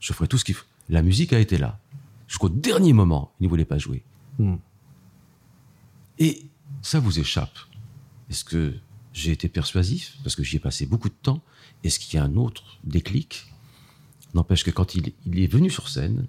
[0.00, 0.66] Je ferai tout ce qu'il faut.
[0.88, 1.80] La musique a été là.
[2.28, 4.04] Jusqu'au dernier moment, il ne voulait pas jouer.
[4.38, 4.56] Hmm.
[6.18, 6.44] Et
[6.82, 7.58] ça vous échappe.
[8.30, 8.74] Est-ce que
[9.16, 11.40] j'ai été persuasif parce que j'y ai passé beaucoup de temps
[11.82, 13.46] Est-ce qu'il y a un autre déclic
[14.34, 16.26] N'empêche que quand il, est venu sur scène,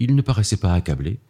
[0.00, 1.20] il ne paraissait pas accablé.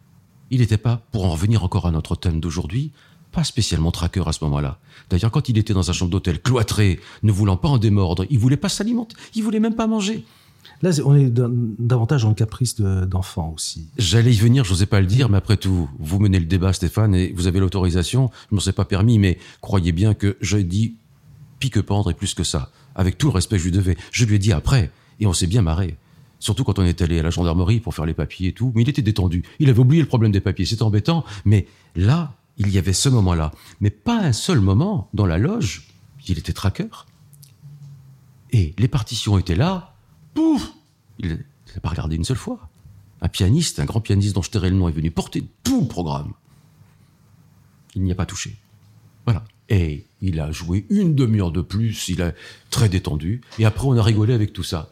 [0.49, 2.91] Il n'était pas, pour en revenir encore à notre thème d'aujourd'hui,
[3.31, 4.79] pas spécialement traqueur à ce moment-là.
[5.11, 8.39] D'ailleurs, quand il était dans sa chambre d'hôtel, cloîtré, ne voulant pas en démordre, il
[8.39, 10.25] voulait pas s'alimenter, il voulait même pas manger.
[10.81, 13.87] Là, on est davantage dans le caprice d'enfant aussi.
[13.97, 16.73] J'allais y venir, je n'osais pas le dire, mais après tout, vous menez le débat,
[16.73, 18.29] Stéphane, et vous avez l'autorisation.
[18.49, 20.95] Je ne m'en sais pas permis, mais croyez bien que j'ai dit
[21.59, 22.71] pique-pendre et plus que ça.
[22.95, 23.97] Avec tout le respect que je lui devais.
[24.11, 25.97] Je lui ai dit après, et on s'est bien marré.
[26.39, 28.71] Surtout quand on est allé à la gendarmerie pour faire les papiers et tout.
[28.75, 29.43] Mais il était détendu.
[29.59, 30.65] Il avait oublié le problème des papiers.
[30.65, 31.23] C'était embêtant.
[31.43, 33.51] Mais là, il y avait ce moment-là.
[33.79, 35.87] Mais pas un seul moment dans la loge.
[36.27, 37.07] Il était traqueur.
[38.51, 39.94] Et les partitions étaient là.
[40.35, 40.73] Pouf
[41.17, 42.69] Il n'a pas regardé une seule fois.
[43.21, 45.87] Un pianiste, un grand pianiste dont je tairai le nom, est venu porter tout le
[45.87, 46.33] programme.
[47.95, 48.55] Il n'y a pas touché.
[49.25, 49.43] Voilà.
[49.69, 52.35] Et il a joué une demi-heure de plus, il est
[52.69, 53.41] très détendu.
[53.57, 54.89] Et après, on a rigolé avec tout ça.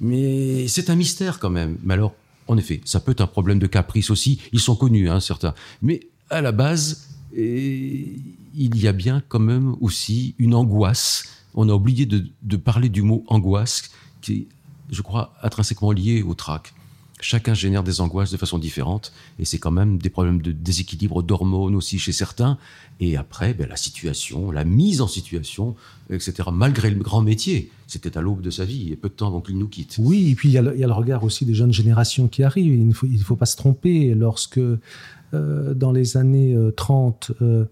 [0.00, 1.78] Mais c'est un mystère quand même.
[1.82, 2.14] Mais alors,
[2.48, 4.40] en effet, ça peut être un problème de caprice aussi.
[4.52, 5.54] Ils sont connus, hein, certains.
[5.80, 8.22] Mais à la base, il
[8.54, 11.24] y a bien quand même aussi une angoisse.
[11.54, 14.48] On a oublié de, parler du mot angoisse, qui
[14.92, 16.74] je crois, intrinsèquement lié au trac.
[17.20, 21.22] Chacun génère des angoisses de façon différente, et c'est quand même des problèmes de déséquilibre
[21.22, 22.58] d'hormones aussi chez certains.
[22.98, 25.76] Et après, ben, la situation, la mise en situation,
[26.10, 26.48] etc.
[26.52, 29.40] Malgré le grand métier, c'était à l'aube de sa vie, et peu de temps avant
[29.40, 29.96] qu'il nous quitte.
[29.98, 32.74] Oui, et puis il y, a le, regard aussi des jeunes générations qui arrivent.
[32.74, 37.64] Il ne faut, pas se tromper lorsque euh, dans les années 30, euh, euh,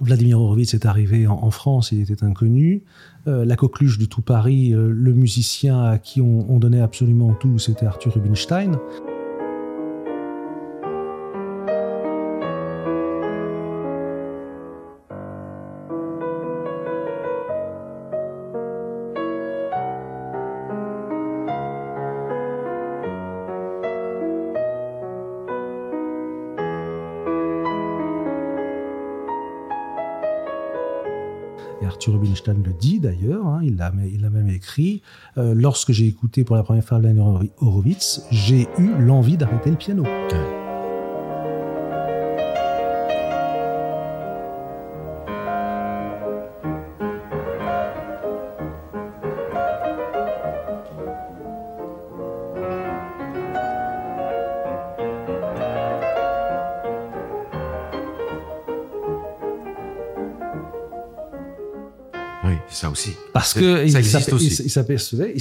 [0.00, 2.82] Vladimir Horowitz est arrivé en, France, il était inconnu.
[3.26, 7.86] la coqueluche du tout Paris, le musicien à qui on, on donnait absolument tout, c'était
[7.86, 8.78] Arthur Rubinstein.
[32.80, 33.90] Dit d'ailleurs, hein, il l'a
[34.30, 35.02] même écrit.
[35.38, 39.76] Euh, lorsque j'ai écouté pour la première fois Vladimir Horowitz, j'ai eu l'envie d'arrêter le
[39.76, 40.04] piano.
[63.52, 65.34] Parce que il s'apercevait,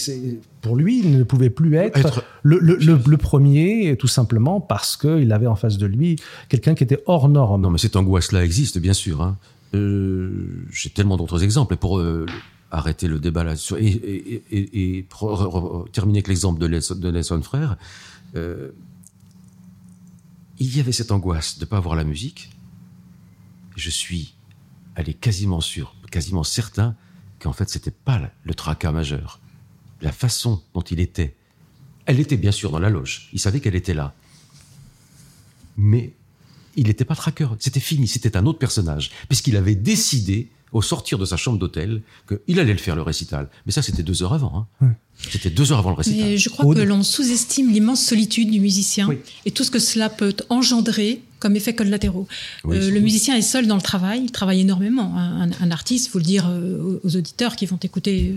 [0.62, 5.56] pour lui, il ne pouvait plus être, Le, premier, tout simplement parce qu'il avait en
[5.56, 7.62] face de lui quelqu'un qui était hors norme.
[7.62, 9.22] Non, mais cette angoisse-là existe, bien sûr.
[9.22, 9.38] Hein.
[9.76, 11.76] Euh, j'ai tellement d'autres exemples.
[11.76, 12.26] Et pour euh,
[12.72, 15.06] arrêter le débat là-dessus et,
[15.92, 17.78] terminer avec l'exemple de Nelson Frère,
[18.36, 18.70] euh,
[20.60, 22.52] il y avait cette angoisse de ne pas avoir la musique.
[23.76, 24.34] Je suis
[24.96, 26.96] allé quasiment sûr, quasiment certain
[27.40, 29.40] qu'en fait, c'était pas le tracas majeur.
[30.02, 31.36] La façon dont il était,
[32.06, 33.30] elle était bien sûr dans la loge.
[33.34, 34.14] Il savait qu'elle était là.
[35.78, 36.14] Mais
[36.76, 37.56] il n'était pas traqueur.
[37.60, 38.08] C'était fini.
[38.08, 39.12] C'était un autre personnage.
[39.28, 43.50] Puisqu'il avait décidé au sortir de sa chambre d'hôtel qu'il allait le faire le récital.
[43.66, 44.68] Mais ça, c'était deux heures avant.
[44.82, 44.94] Hein.
[45.32, 46.30] C'était deux heures avant le récital.
[46.30, 49.10] Mais je crois que l'on sous-estime l'immense solitude du musicien
[49.46, 52.28] et tout ce que cela peut engendrer comme effet collatéraux.
[52.66, 55.16] Euh, le musicien est seul dans le travail, il travaille énormément.
[55.18, 58.36] Un, artiste, faut le dire euh, aux auditeurs qui vont écouter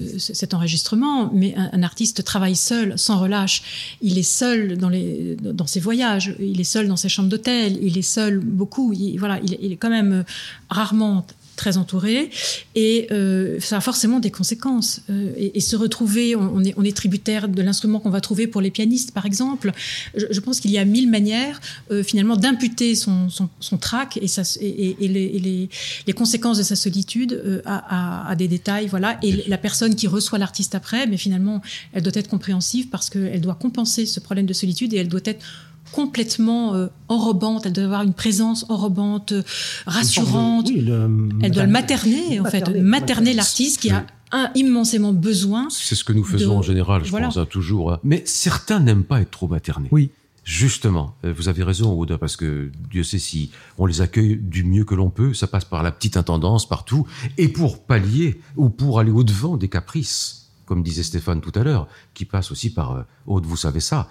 [0.00, 3.96] euh, cet enregistrement, mais un, artiste travaille seul, sans relâche.
[4.02, 7.78] Il est seul dans, les, dans ses voyages, il est seul dans ses chambres d'hôtel,
[7.82, 8.94] il est seul beaucoup.
[9.18, 10.24] voilà, il, il est quand même
[10.68, 11.26] rarement
[11.56, 12.30] très entouré,
[12.74, 15.00] et euh, ça a forcément des conséquences.
[15.10, 18.60] Euh, et, se retrouver, on, est, on est tributaire de l'instrument qu'on va trouver pour
[18.60, 19.72] les pianistes, par exemple.
[20.14, 24.26] Je, pense qu'il y a mille manières, euh, finalement, d'imputer son, son, son trac et,
[24.60, 25.68] et, et, les,
[26.06, 29.18] les, conséquences de sa solitude à, à, des détails, voilà.
[29.22, 33.40] Et la personne qui reçoit l'artiste après, mais finalement, elle doit être compréhensive parce qu'elle
[33.40, 35.44] doit compenser ce problème de solitude et elle doit être
[35.92, 39.42] complètement euh, enrobante, elle doit avoir une présence enrobante, euh,
[39.86, 40.68] rassurante.
[40.70, 45.68] elle doit le materner, en fait, materner l'artiste qui a un, immensément besoin.
[45.70, 47.92] C'est ce que nous faisons en général, je pense, hein, toujours.
[47.92, 48.00] Hein.
[48.04, 49.88] Mais certains n'aiment pas être trop maternés.
[49.90, 50.10] Oui.
[50.44, 54.62] Justement, euh, vous avez raison, Oda, parce que Dieu sait si on les accueille du
[54.62, 57.04] mieux que l'on peut, ça passe par la petite intendance partout,
[57.36, 61.88] et pour pallier ou pour aller au-devant des caprices, comme disait Stéphane tout à l'heure,
[62.14, 64.08] qui passe aussi par, Aude, vous savez ça,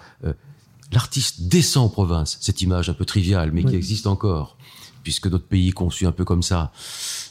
[0.92, 4.56] l'artiste descend en province, cette image un peu triviale, mais qui existe encore.
[5.02, 6.72] puisque notre pays est conçu un peu comme ça,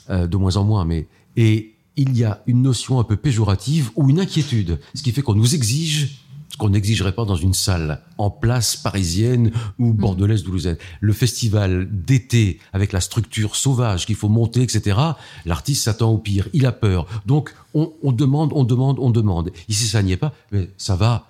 [0.10, 3.92] euh, de moins en moins, mais et il y a une notion un peu péjorative
[3.98, 7.54] ou une inquiétude, ce qui fait qu'on nous exige ce qu'on n'exigerait pas dans une
[7.54, 9.98] salle en place parisienne ou Mm.
[9.98, 10.78] bordelaise doulousaine.
[11.02, 14.98] Le festival d'été avec la structure sauvage qu'il faut monter, etc.
[15.46, 17.08] L'artiste s'attend au pire, il a peur.
[17.26, 19.52] Donc on, on demande, on demande, on demande.
[19.68, 21.28] Ici ça n'y est pas, mais ça va.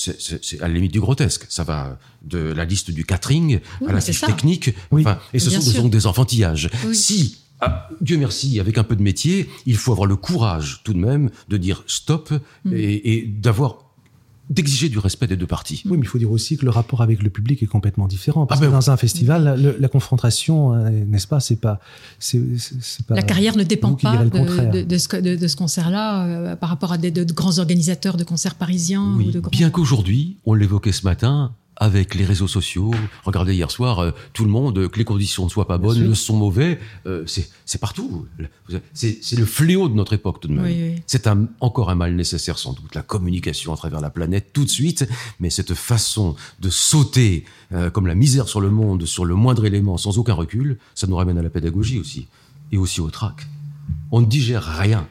[0.00, 1.44] C'est c'est- c'est à la limite du grotesque.
[1.48, 4.28] Ça va de la liste du catering Oui, à la fiche ça.
[4.28, 4.70] technique.
[4.92, 5.02] Oui.
[5.02, 5.82] Enfin, et ce Bien sont sûr.
[5.82, 6.70] donc des enfantillages.
[6.86, 6.94] Oui.
[6.94, 10.92] Si, ah, Dieu merci, avec un peu de métier, il faut avoir le courage tout
[10.94, 12.32] de même de dire stop
[12.64, 12.72] Mm.
[12.74, 13.87] et, et d'avoir
[14.50, 15.82] d'exiger du respect des deux parties.
[15.86, 18.46] Oui, mais il faut dire aussi que le rapport avec le public est complètement différent.
[18.46, 21.80] Parce Ah ben que dans un festival, la confrontation, euh, n'est-ce pas, c'est pas,
[22.18, 22.40] c'est.
[23.10, 24.70] La carrière ne dépend pas de, contraire.
[24.70, 27.58] de- de ce, de- de ce concert-là euh, par rapport à des de, de grands
[27.58, 29.14] organisateurs de concerts parisiens.
[29.16, 32.92] Oui, ou de grands- bien qu'aujourd'hui, on l'évoquait ce matin, avec les réseaux sociaux,
[33.24, 35.96] regardez hier soir, euh, tout le monde, euh, que les conditions ne soient pas bonnes,
[35.96, 36.08] sûr.
[36.08, 38.26] le son mauvais, euh, c'est partout.
[38.92, 40.64] C'est c'est le fléau de notre époque tout de même.
[40.64, 41.02] Oui, oui.
[41.06, 44.64] C'est un, encore un mal nécessaire sans doute, la communication à travers la planète tout
[44.64, 45.08] de suite,
[45.38, 49.64] mais cette façon de sauter euh, comme la misère sur le monde, sur le moindre
[49.64, 52.26] élément, sans aucun recul, ça nous ramène à la pédagogie aussi,
[52.72, 53.46] et aussi au trac.
[54.10, 55.08] On ne digère rien.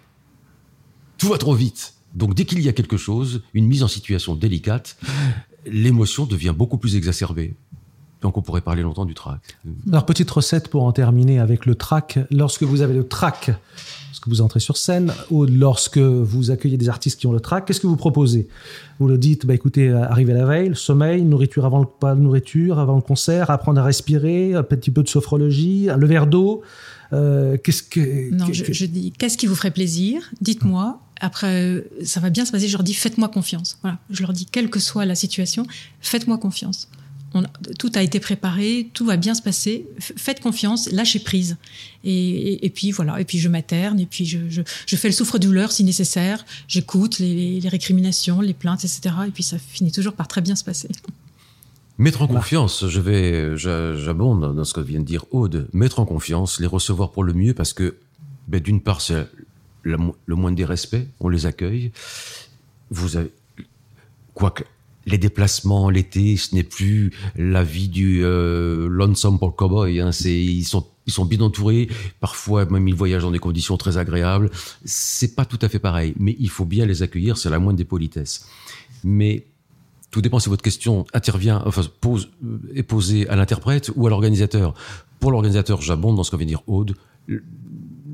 [1.18, 1.94] Tout va trop vite.
[2.14, 4.98] Donc dès qu'il y a quelque chose, une mise en situation délicate,
[5.72, 7.56] l'émotion devient beaucoup plus exacerbée.
[8.22, 9.58] Donc on pourrait parler longtemps du trac.
[9.88, 12.20] Alors, petite recette pour en terminer avec le track.
[12.32, 13.52] Lorsque vous avez le track,
[14.10, 17.66] lorsque vous entrez sur scène, ou lorsque vous accueillez des artistes qui ont le track,
[17.66, 18.48] qu'est-ce que vous proposez?
[19.00, 22.16] Vous le dites, bah écoutez, euh, arrivez la veille, le sommeil, nourriture avant le pas
[22.16, 26.26] de nourriture, avant le concert, apprendre à respirer, un petit peu de sophrologie, le verre
[26.26, 26.64] d'eau.
[27.14, 30.30] Euh, qu'est-ce que Non, que- je, dis, qu'est-ce qui vous ferait plaisir?
[30.42, 31.02] Dites-moi.
[31.20, 32.68] Après, euh, ça va bien se passer.
[32.68, 33.78] Je leur dis, faites-moi confiance.
[33.82, 33.98] Voilà.
[34.10, 35.66] Je leur dis, quelle que soit la situation,
[36.02, 36.90] faites-moi confiance.
[37.34, 39.86] On a- tout a été préparé, tout va bien se passer.
[40.00, 41.58] Faites confiance, lâchez prise.
[42.04, 42.14] Et,
[42.54, 43.20] et- et puis voilà.
[43.20, 44.00] Et puis je materne.
[44.00, 46.46] Et puis je, je, je fais le souffre-douleur si nécessaire.
[46.68, 49.14] J'écoute les, les récriminations, les plaintes, etc.
[49.28, 50.88] Et puis ça finit toujours par très bien se passer.
[51.98, 55.68] Mettre en confiance, je vais, j'a- j'abonde dans ce que vient de dire Aude.
[55.74, 57.96] Mettre en confiance, les recevoir pour le mieux, parce que,
[58.48, 59.26] ben, d'une part, c'est
[59.84, 61.92] mo- le moins des respects, on les accueille.
[62.92, 63.32] Vous avez,
[64.36, 64.64] quoique,
[65.08, 70.00] les déplacements l'été, ce n'est plus la vie du euh, lonesome pour le cowboy.
[70.00, 71.88] Hein, c'est, ils sont, ils sont bien entourés.
[72.20, 74.52] Parfois, même ils voyagent dans des conditions très agréables.
[74.86, 77.38] C'est pas tout à fait pareil, mais il faut bien les accueillir.
[77.38, 78.46] C'est la moindre des politesses.
[79.04, 79.46] Mais
[80.18, 84.10] tout dépend si votre question intervient, enfin, pose, euh, est posée à l'interprète ou à
[84.10, 84.74] l'organisateur.
[85.20, 86.96] Pour l'organisateur, j'abonde dans ce que vient de dire Aude.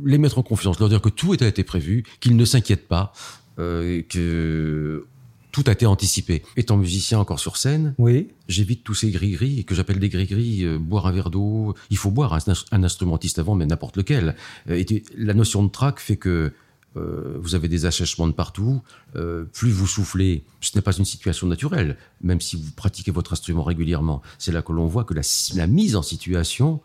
[0.04, 3.14] Les mettre en confiance, leur dire que tout a été prévu, qu'ils ne s'inquiètent pas,
[3.58, 5.06] euh, que
[5.54, 6.44] tout a été anticipé.
[6.58, 8.28] Étant musicien encore sur scène, Oui.
[8.50, 11.74] j'évite tous ces gris-gris que j'appelle des gris-gris, euh, boire un verre d'eau.
[11.90, 12.40] Il faut boire un,
[12.74, 14.36] un instrumentiste avant, mais n'importe lequel.
[14.70, 16.52] Euh, et la notion de trac fait que
[16.96, 18.82] euh, vous avez des assèchements de partout.
[19.16, 23.34] Euh, plus vous soufflez, ce n'est pas une situation naturelle, même si vous pratiquez votre
[23.34, 24.22] instrument régulièrement.
[24.38, 25.22] C'est là que l'on voit que la,
[25.56, 26.82] la mise en situation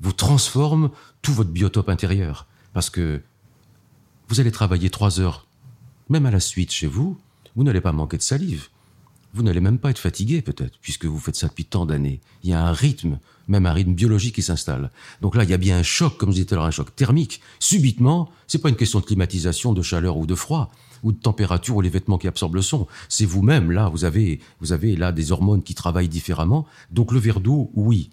[0.00, 0.90] vous transforme
[1.22, 2.46] tout votre biotope intérieur.
[2.72, 3.20] Parce que
[4.28, 5.46] vous allez travailler trois heures,
[6.08, 7.18] même à la suite chez vous,
[7.54, 8.68] vous n'allez pas manquer de salive.
[9.32, 12.20] Vous n'allez même pas être fatigué, peut-être, puisque vous faites ça depuis tant d'années.
[12.42, 13.18] Il y a un rythme,
[13.48, 14.90] même un rythme biologique qui s'installe.
[15.20, 16.70] Donc là, il y a bien un choc, comme je disais tout à l'heure, un
[16.70, 17.40] choc thermique.
[17.60, 20.70] Subitement, c'est pas une question de climatisation, de chaleur ou de froid,
[21.02, 22.86] ou de température ou les vêtements qui absorbent le son.
[23.08, 26.66] C'est vous-même, là, vous avez, vous avez là des hormones qui travaillent différemment.
[26.90, 28.10] Donc le verre d'eau, oui.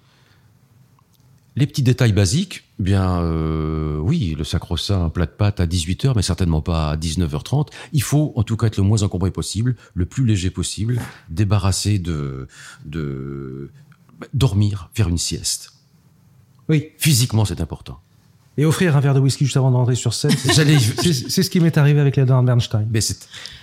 [1.56, 6.24] Les petits détails basiques, bien euh, oui, le sacro-saint, plat de pâtes à 18h, mais
[6.24, 7.68] certainement pas à 19h30.
[7.94, 12.00] Il faut en tout cas être le moins encombré possible, le plus léger possible, débarrasser
[12.00, 12.48] de,
[12.86, 13.70] de
[14.34, 15.74] dormir, faire une sieste.
[16.70, 16.92] Oui.
[16.98, 18.03] Physiquement, c'est important.
[18.56, 21.42] Et offrir un verre de whisky juste avant d'entrer sur scène, c'est- J'allais, c'est c'est
[21.42, 22.86] ce qui m'est arrivé avec la Dan Bernstein.
[22.92, 23.18] mais c'est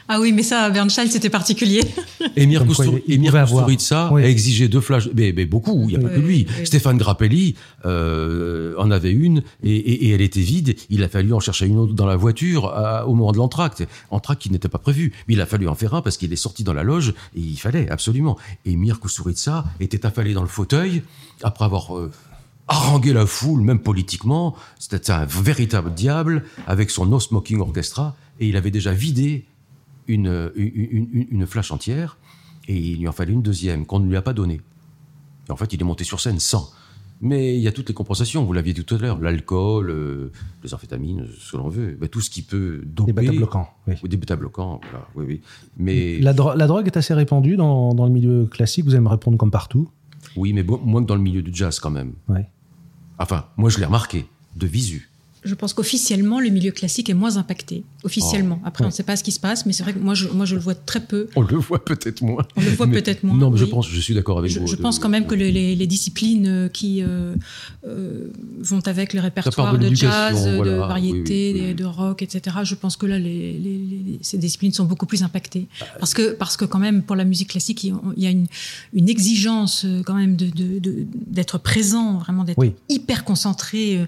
[0.09, 1.83] Ah oui, mais ça, Bernstein, c'était particulier.
[2.37, 2.67] Emir.
[2.67, 4.25] Kusturica Oui.
[4.25, 6.47] a exigé deux flashs, mais, mais beaucoup, il n'y a pas que lui.
[6.59, 6.67] oui.
[6.67, 7.55] Stéphane Grappelli
[7.87, 10.75] euh, en avait une et, et- et elle était vide.
[10.89, 13.87] Il a fallu en chercher une autre dans la voiture à- au moment de l'entracte.
[14.11, 15.13] Entracte qui n'était pas prévu.
[15.29, 17.41] Mais il a fallu en faire un parce qu'il est sorti dans la loge et
[17.41, 18.37] il fallait absolument.
[18.65, 21.03] Et Emir Kusturica était affalé dans le fauteuil
[21.43, 22.11] après avoir euh,
[22.71, 24.55] harangué la foule, même politiquement.
[24.79, 29.45] C'était un véritable diable avec son No Smoking Orchestra et il avait déjà vidé
[30.09, 32.17] une, une, une- une flash entière
[32.69, 34.61] et il lui en fallait une deuxième qu'on ne lui a pas donnée.
[35.49, 36.73] Et en fait, il est monté sur scène sans.
[37.23, 40.33] Mais il y a toutes les compensations, vous l'aviez dit tout à l'heure, l'alcool, euh,
[40.65, 43.13] les amphétamines, ce que l'on veut, tout ce qui peut doper.
[43.13, 43.69] Des bêta-bloquants.
[43.87, 43.95] Oui.
[44.03, 45.41] Ou des bêta-bloquants, voilà, oui, oui.
[45.77, 48.87] Mais, La, dro- la drogue est assez répandue dans, dans le milieu classique.
[48.87, 49.91] Vous allez me répondre comme partout.
[50.35, 52.15] oui, mais bo- moins que dans le milieu du jazz quand même.
[52.29, 52.49] Ouais.
[53.21, 55.10] Enfin, moi je l'ai remarqué, de visu
[55.43, 57.85] je pense qu'officiellement, le milieu classique est moins impacté.
[58.05, 58.59] Officiellement.
[58.63, 58.67] Oh.
[58.69, 60.29] Après, on ne sait pas ce qui se passe, mais c'est vrai que moi je,
[60.29, 61.29] moi, je le vois très peu.
[61.37, 62.47] On le voit peut-être moins.
[62.57, 63.37] On le voit peut-être moins.
[63.37, 64.67] Non, mais je pense, je suis d'accord avec Je, vous.
[64.67, 67.35] je de- pense quand même que les, les- les disciplines euh, qui euh,
[67.87, 68.29] euh,
[68.61, 72.57] vont avec le répertoire de jazz, de variété, Oui, oui, de rock, etc.
[72.65, 75.67] Je pense que là, les, ces disciplines sont beaucoup plus impactées.
[75.99, 78.47] Parce que, parce que quand même, pour la musique classique, il y a- une,
[78.93, 83.99] une exigence euh, quand même de- de- d'être présent, vraiment d'être hyper concentré.
[83.99, 84.07] euh,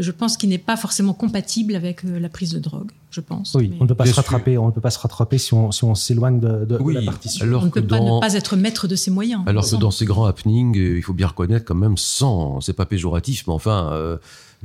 [0.00, 3.54] Je pense qu'il n'est pas forcément compatible avec euh, la prise de drogue, je pense.
[3.54, 5.38] Oui, Mais on ne peut pas Bien se rattraper, on ne peut pas se rattraper
[5.38, 7.44] si on si on s'éloigne de, de- de Oui, la partition.
[7.44, 9.42] alors on ne peut pas ne pas être maître de ses moyens.
[9.46, 12.72] Alors que dans ces grands happenings, euh, il faut bien reconnaître quand même, sans, c'est
[12.72, 14.16] pas péjoratif, mais enfin, euh,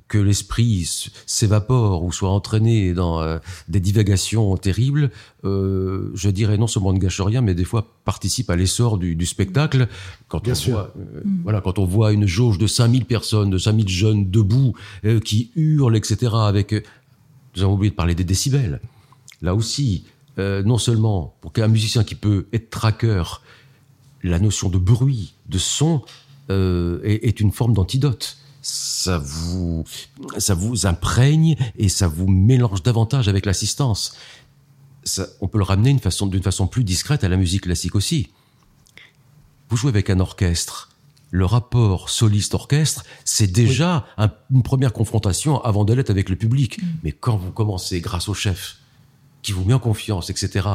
[0.07, 3.39] que l'esprit s'évapore ou soit entraîné dans euh,
[3.69, 5.09] des divagations terribles,
[5.45, 9.15] euh, je dirais non seulement ne gâche rien, mais des fois participe à l'essor du,
[9.15, 9.87] du spectacle.
[10.27, 10.73] Quand Bien on sûr.
[10.73, 14.73] voit, euh, voilà, quand on voit une jauge de 5000 personnes, de 5000 jeunes debout,
[15.05, 16.81] euh, qui hurlent, etc., avec, euh,
[17.55, 18.81] nous avons oublié de parler des décibels.
[19.41, 20.05] Là aussi,
[20.39, 23.23] euh, non seulement pour qu'un musicien qui peut être tracker,
[24.23, 26.01] la notion de bruit, de son,
[26.49, 28.37] euh, est, est une forme d'antidote.
[28.61, 29.83] Ça vous,
[30.37, 34.15] ça vous imprègne et ça vous mélange davantage avec l'assistance.
[35.03, 37.95] Ça- on peut le ramener d'une façon, d'une façon plus discrète à la musique classique
[37.95, 38.29] aussi.
[39.69, 40.89] Vous jouez avec un orchestre.
[41.31, 46.79] Le rapport soliste-orchestre, c'est déjà un- une première confrontation avant de l'être avec le public.
[47.03, 48.77] Mais quand vous commencez grâce au chef,
[49.41, 50.67] qui vous met en confiance, etc.,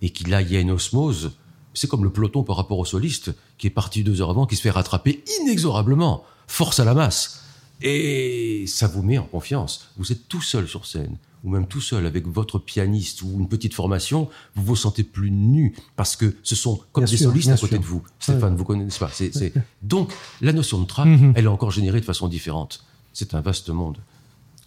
[0.00, 1.32] et qu'il là, il y a une osmose,
[1.74, 4.54] c'est comme le peloton par rapport au soliste, qui est parti deux heures avant, qui
[4.56, 7.42] se fait rattraper inexorablement, force à la masse.
[7.82, 9.88] Et ça vous met en confiance.
[9.98, 13.48] Vous êtes tout seul sur scène, ou même tout seul avec votre pianiste ou une
[13.48, 17.30] petite formation, vous vous sentez plus nu, parce que ce sont comme Bien des sûr,
[17.30, 17.80] solistes à côté sûr.
[17.80, 18.02] de vous.
[18.18, 19.10] Stéphane, vous connaissez pas.
[19.82, 21.34] Donc, la notion de track, Mhm.
[21.36, 22.82] elle est encore générée de façon différente.
[23.12, 23.98] C'est un vaste monde.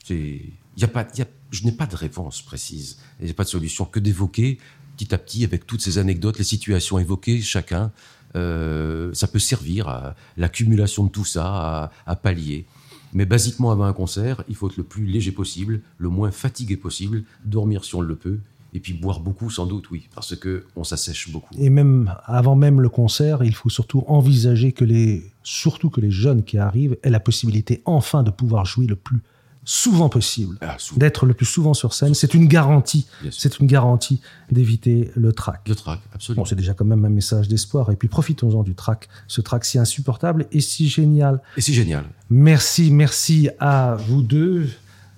[0.06, 0.42] C'est,
[0.78, 2.98] y a pas, y a, je n'ai pas de réponse précise.
[3.20, 4.60] Il n'y a pas de solution que d'évoquer
[4.98, 7.92] petit à petit avec toutes ces anecdotes, les situations évoquées, chacun.
[8.36, 12.66] Euh, ça peut servir à l'accumulation de tout ça, à, à pallier.
[13.14, 16.78] Mais basiquement, avant un concert, il faut être le plus léger possible, le moins fatigué
[16.78, 18.40] possible, dormir si on le peut,
[18.74, 21.56] et puis boire beaucoup sans doute, oui, parce que on s'assèche beaucoup.
[21.58, 26.12] Et même avant même le concert, il faut surtout envisager que les, surtout que les
[26.12, 29.22] jeunes qui arrivent aient la possibilité enfin de pouvoir jouer le plus
[29.66, 32.14] souvent possible, Ah, d'être le plus souvent sur scène.
[32.14, 33.06] C'est une garantie.
[33.32, 35.62] C'est une garantie d'éviter le trac.
[35.68, 36.42] Le track, absolument.
[36.42, 37.92] Bon, c'est déjà quand même un message d'espoir.
[37.92, 41.42] Et puis profitons-en du track, ce track si insupportable et si génial.
[41.58, 42.06] Et c'est génial.
[42.30, 44.70] Merci, merci à vous deux,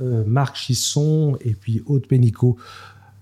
[0.02, 2.58] euh, Marc Chisson et puis Aude Pénicaud,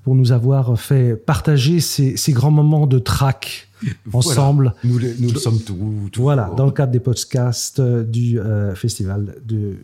[0.04, 3.69] pour nous avoir fait partager ces, ces grands moments de track
[4.14, 4.74] ensemble.
[4.84, 5.76] Nous, le- nous le sommes tous.
[6.18, 9.76] Voilà, dans le cadre des podcasts euh, du euh, Festival de euh,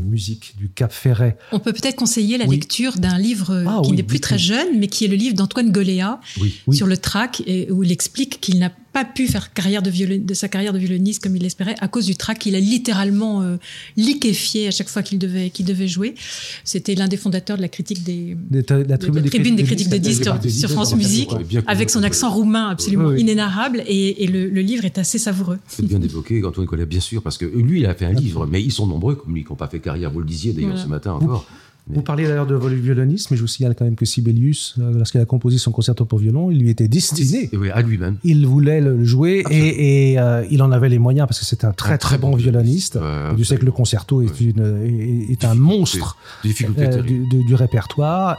[0.00, 1.36] musique du Cap Ferret.
[1.52, 2.56] On peut peut-être conseiller la Oui.
[2.56, 5.34] lecture d'un livre Ah qui oui, n'est plus très jeune, mais qui est le livre
[5.36, 6.60] d'Antoine Goléa Oui.
[6.66, 6.76] Oui.
[6.76, 10.24] sur le track, et où il explique qu'il n'a pas pu faire carrière de, violon-
[10.24, 12.46] de sa carrière de violoniste comme il l'espérait à cause du track.
[12.46, 13.56] Il a littéralement euh,
[13.98, 16.14] liquéfié à chaque fois qu'il devait, qu'il devait jouer.
[16.64, 20.24] C'était l'un des fondateurs de la critique des, la de tribune des critiques de disques
[20.48, 21.30] sur, France Musique,
[21.66, 23.20] avec son accent roumain absolument Oui, oui.
[23.22, 25.58] inénarrable, et, et le, le livre est assez savoureux.
[25.68, 28.46] C'est bien d'évoquer Antoine Collet, bien sûr, parce que lui, il a fait un livre,
[28.46, 30.70] mais ils sont nombreux, comme lui, qui n'ont pas fait carrière, vous le disiez d'ailleurs
[30.70, 30.84] Voilà.
[30.84, 31.46] ce matin encore.
[31.86, 35.20] Vous parliez d'ailleurs de violoniste, mais je vous signale quand même que Sibelius, euh, lorsqu'il
[35.20, 37.50] a composé son concerto pour violon, il lui était destiné.
[37.52, 38.16] Oui, à lui-même.
[38.24, 41.64] Il voulait le jouer et, et, euh, il en avait les moyens parce que c'est
[41.64, 42.94] un très Un très, bon violoniste.
[42.94, 46.16] Ouais, Et Dieu sait que le concerto est, une, est, est un monstre
[46.46, 48.38] euh, du répertoire.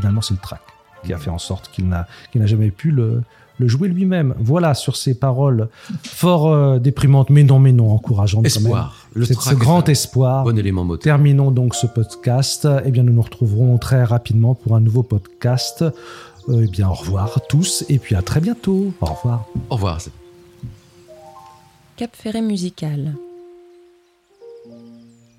[0.00, 0.60] Finalement, c'est le track
[1.04, 3.22] qui a fait en sorte qu'il n'a jamais pu le,
[3.58, 4.34] le jouer lui-même.
[4.38, 5.68] Voilà, sur ces paroles
[6.02, 8.66] fort euh, déprimantes, mais non, mais non, encourageantes quand même.
[8.66, 9.06] Espoir.
[9.14, 10.44] Le C'est track ce grand un espoir.
[10.44, 11.02] Bon élément moteur.
[11.02, 12.68] Terminons donc ce podcast.
[12.84, 15.82] Eh bien, nous nous retrouverons très rapidement pour un nouveau podcast.
[15.82, 18.92] Euh, eh bien, au revoir tous et puis à très bientôt.
[19.00, 19.46] Au revoir.
[19.70, 19.98] Au revoir.
[21.96, 23.14] Cap Ferret Musical.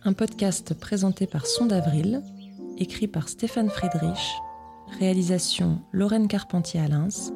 [0.03, 2.21] Un podcast présenté par Son d'Avril,
[2.77, 4.37] écrit par Stéphane Friedrich,
[4.99, 7.31] réalisation Lorraine Carpentier-Alins,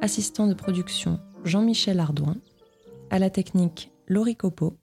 [0.00, 2.36] assistant de production Jean-Michel Ardouin,
[3.10, 4.76] à la technique Laurie Copeau,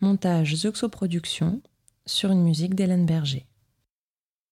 [0.00, 1.62] montage Zuxo Productions,
[2.06, 3.47] sur une musique d'Hélène Berger.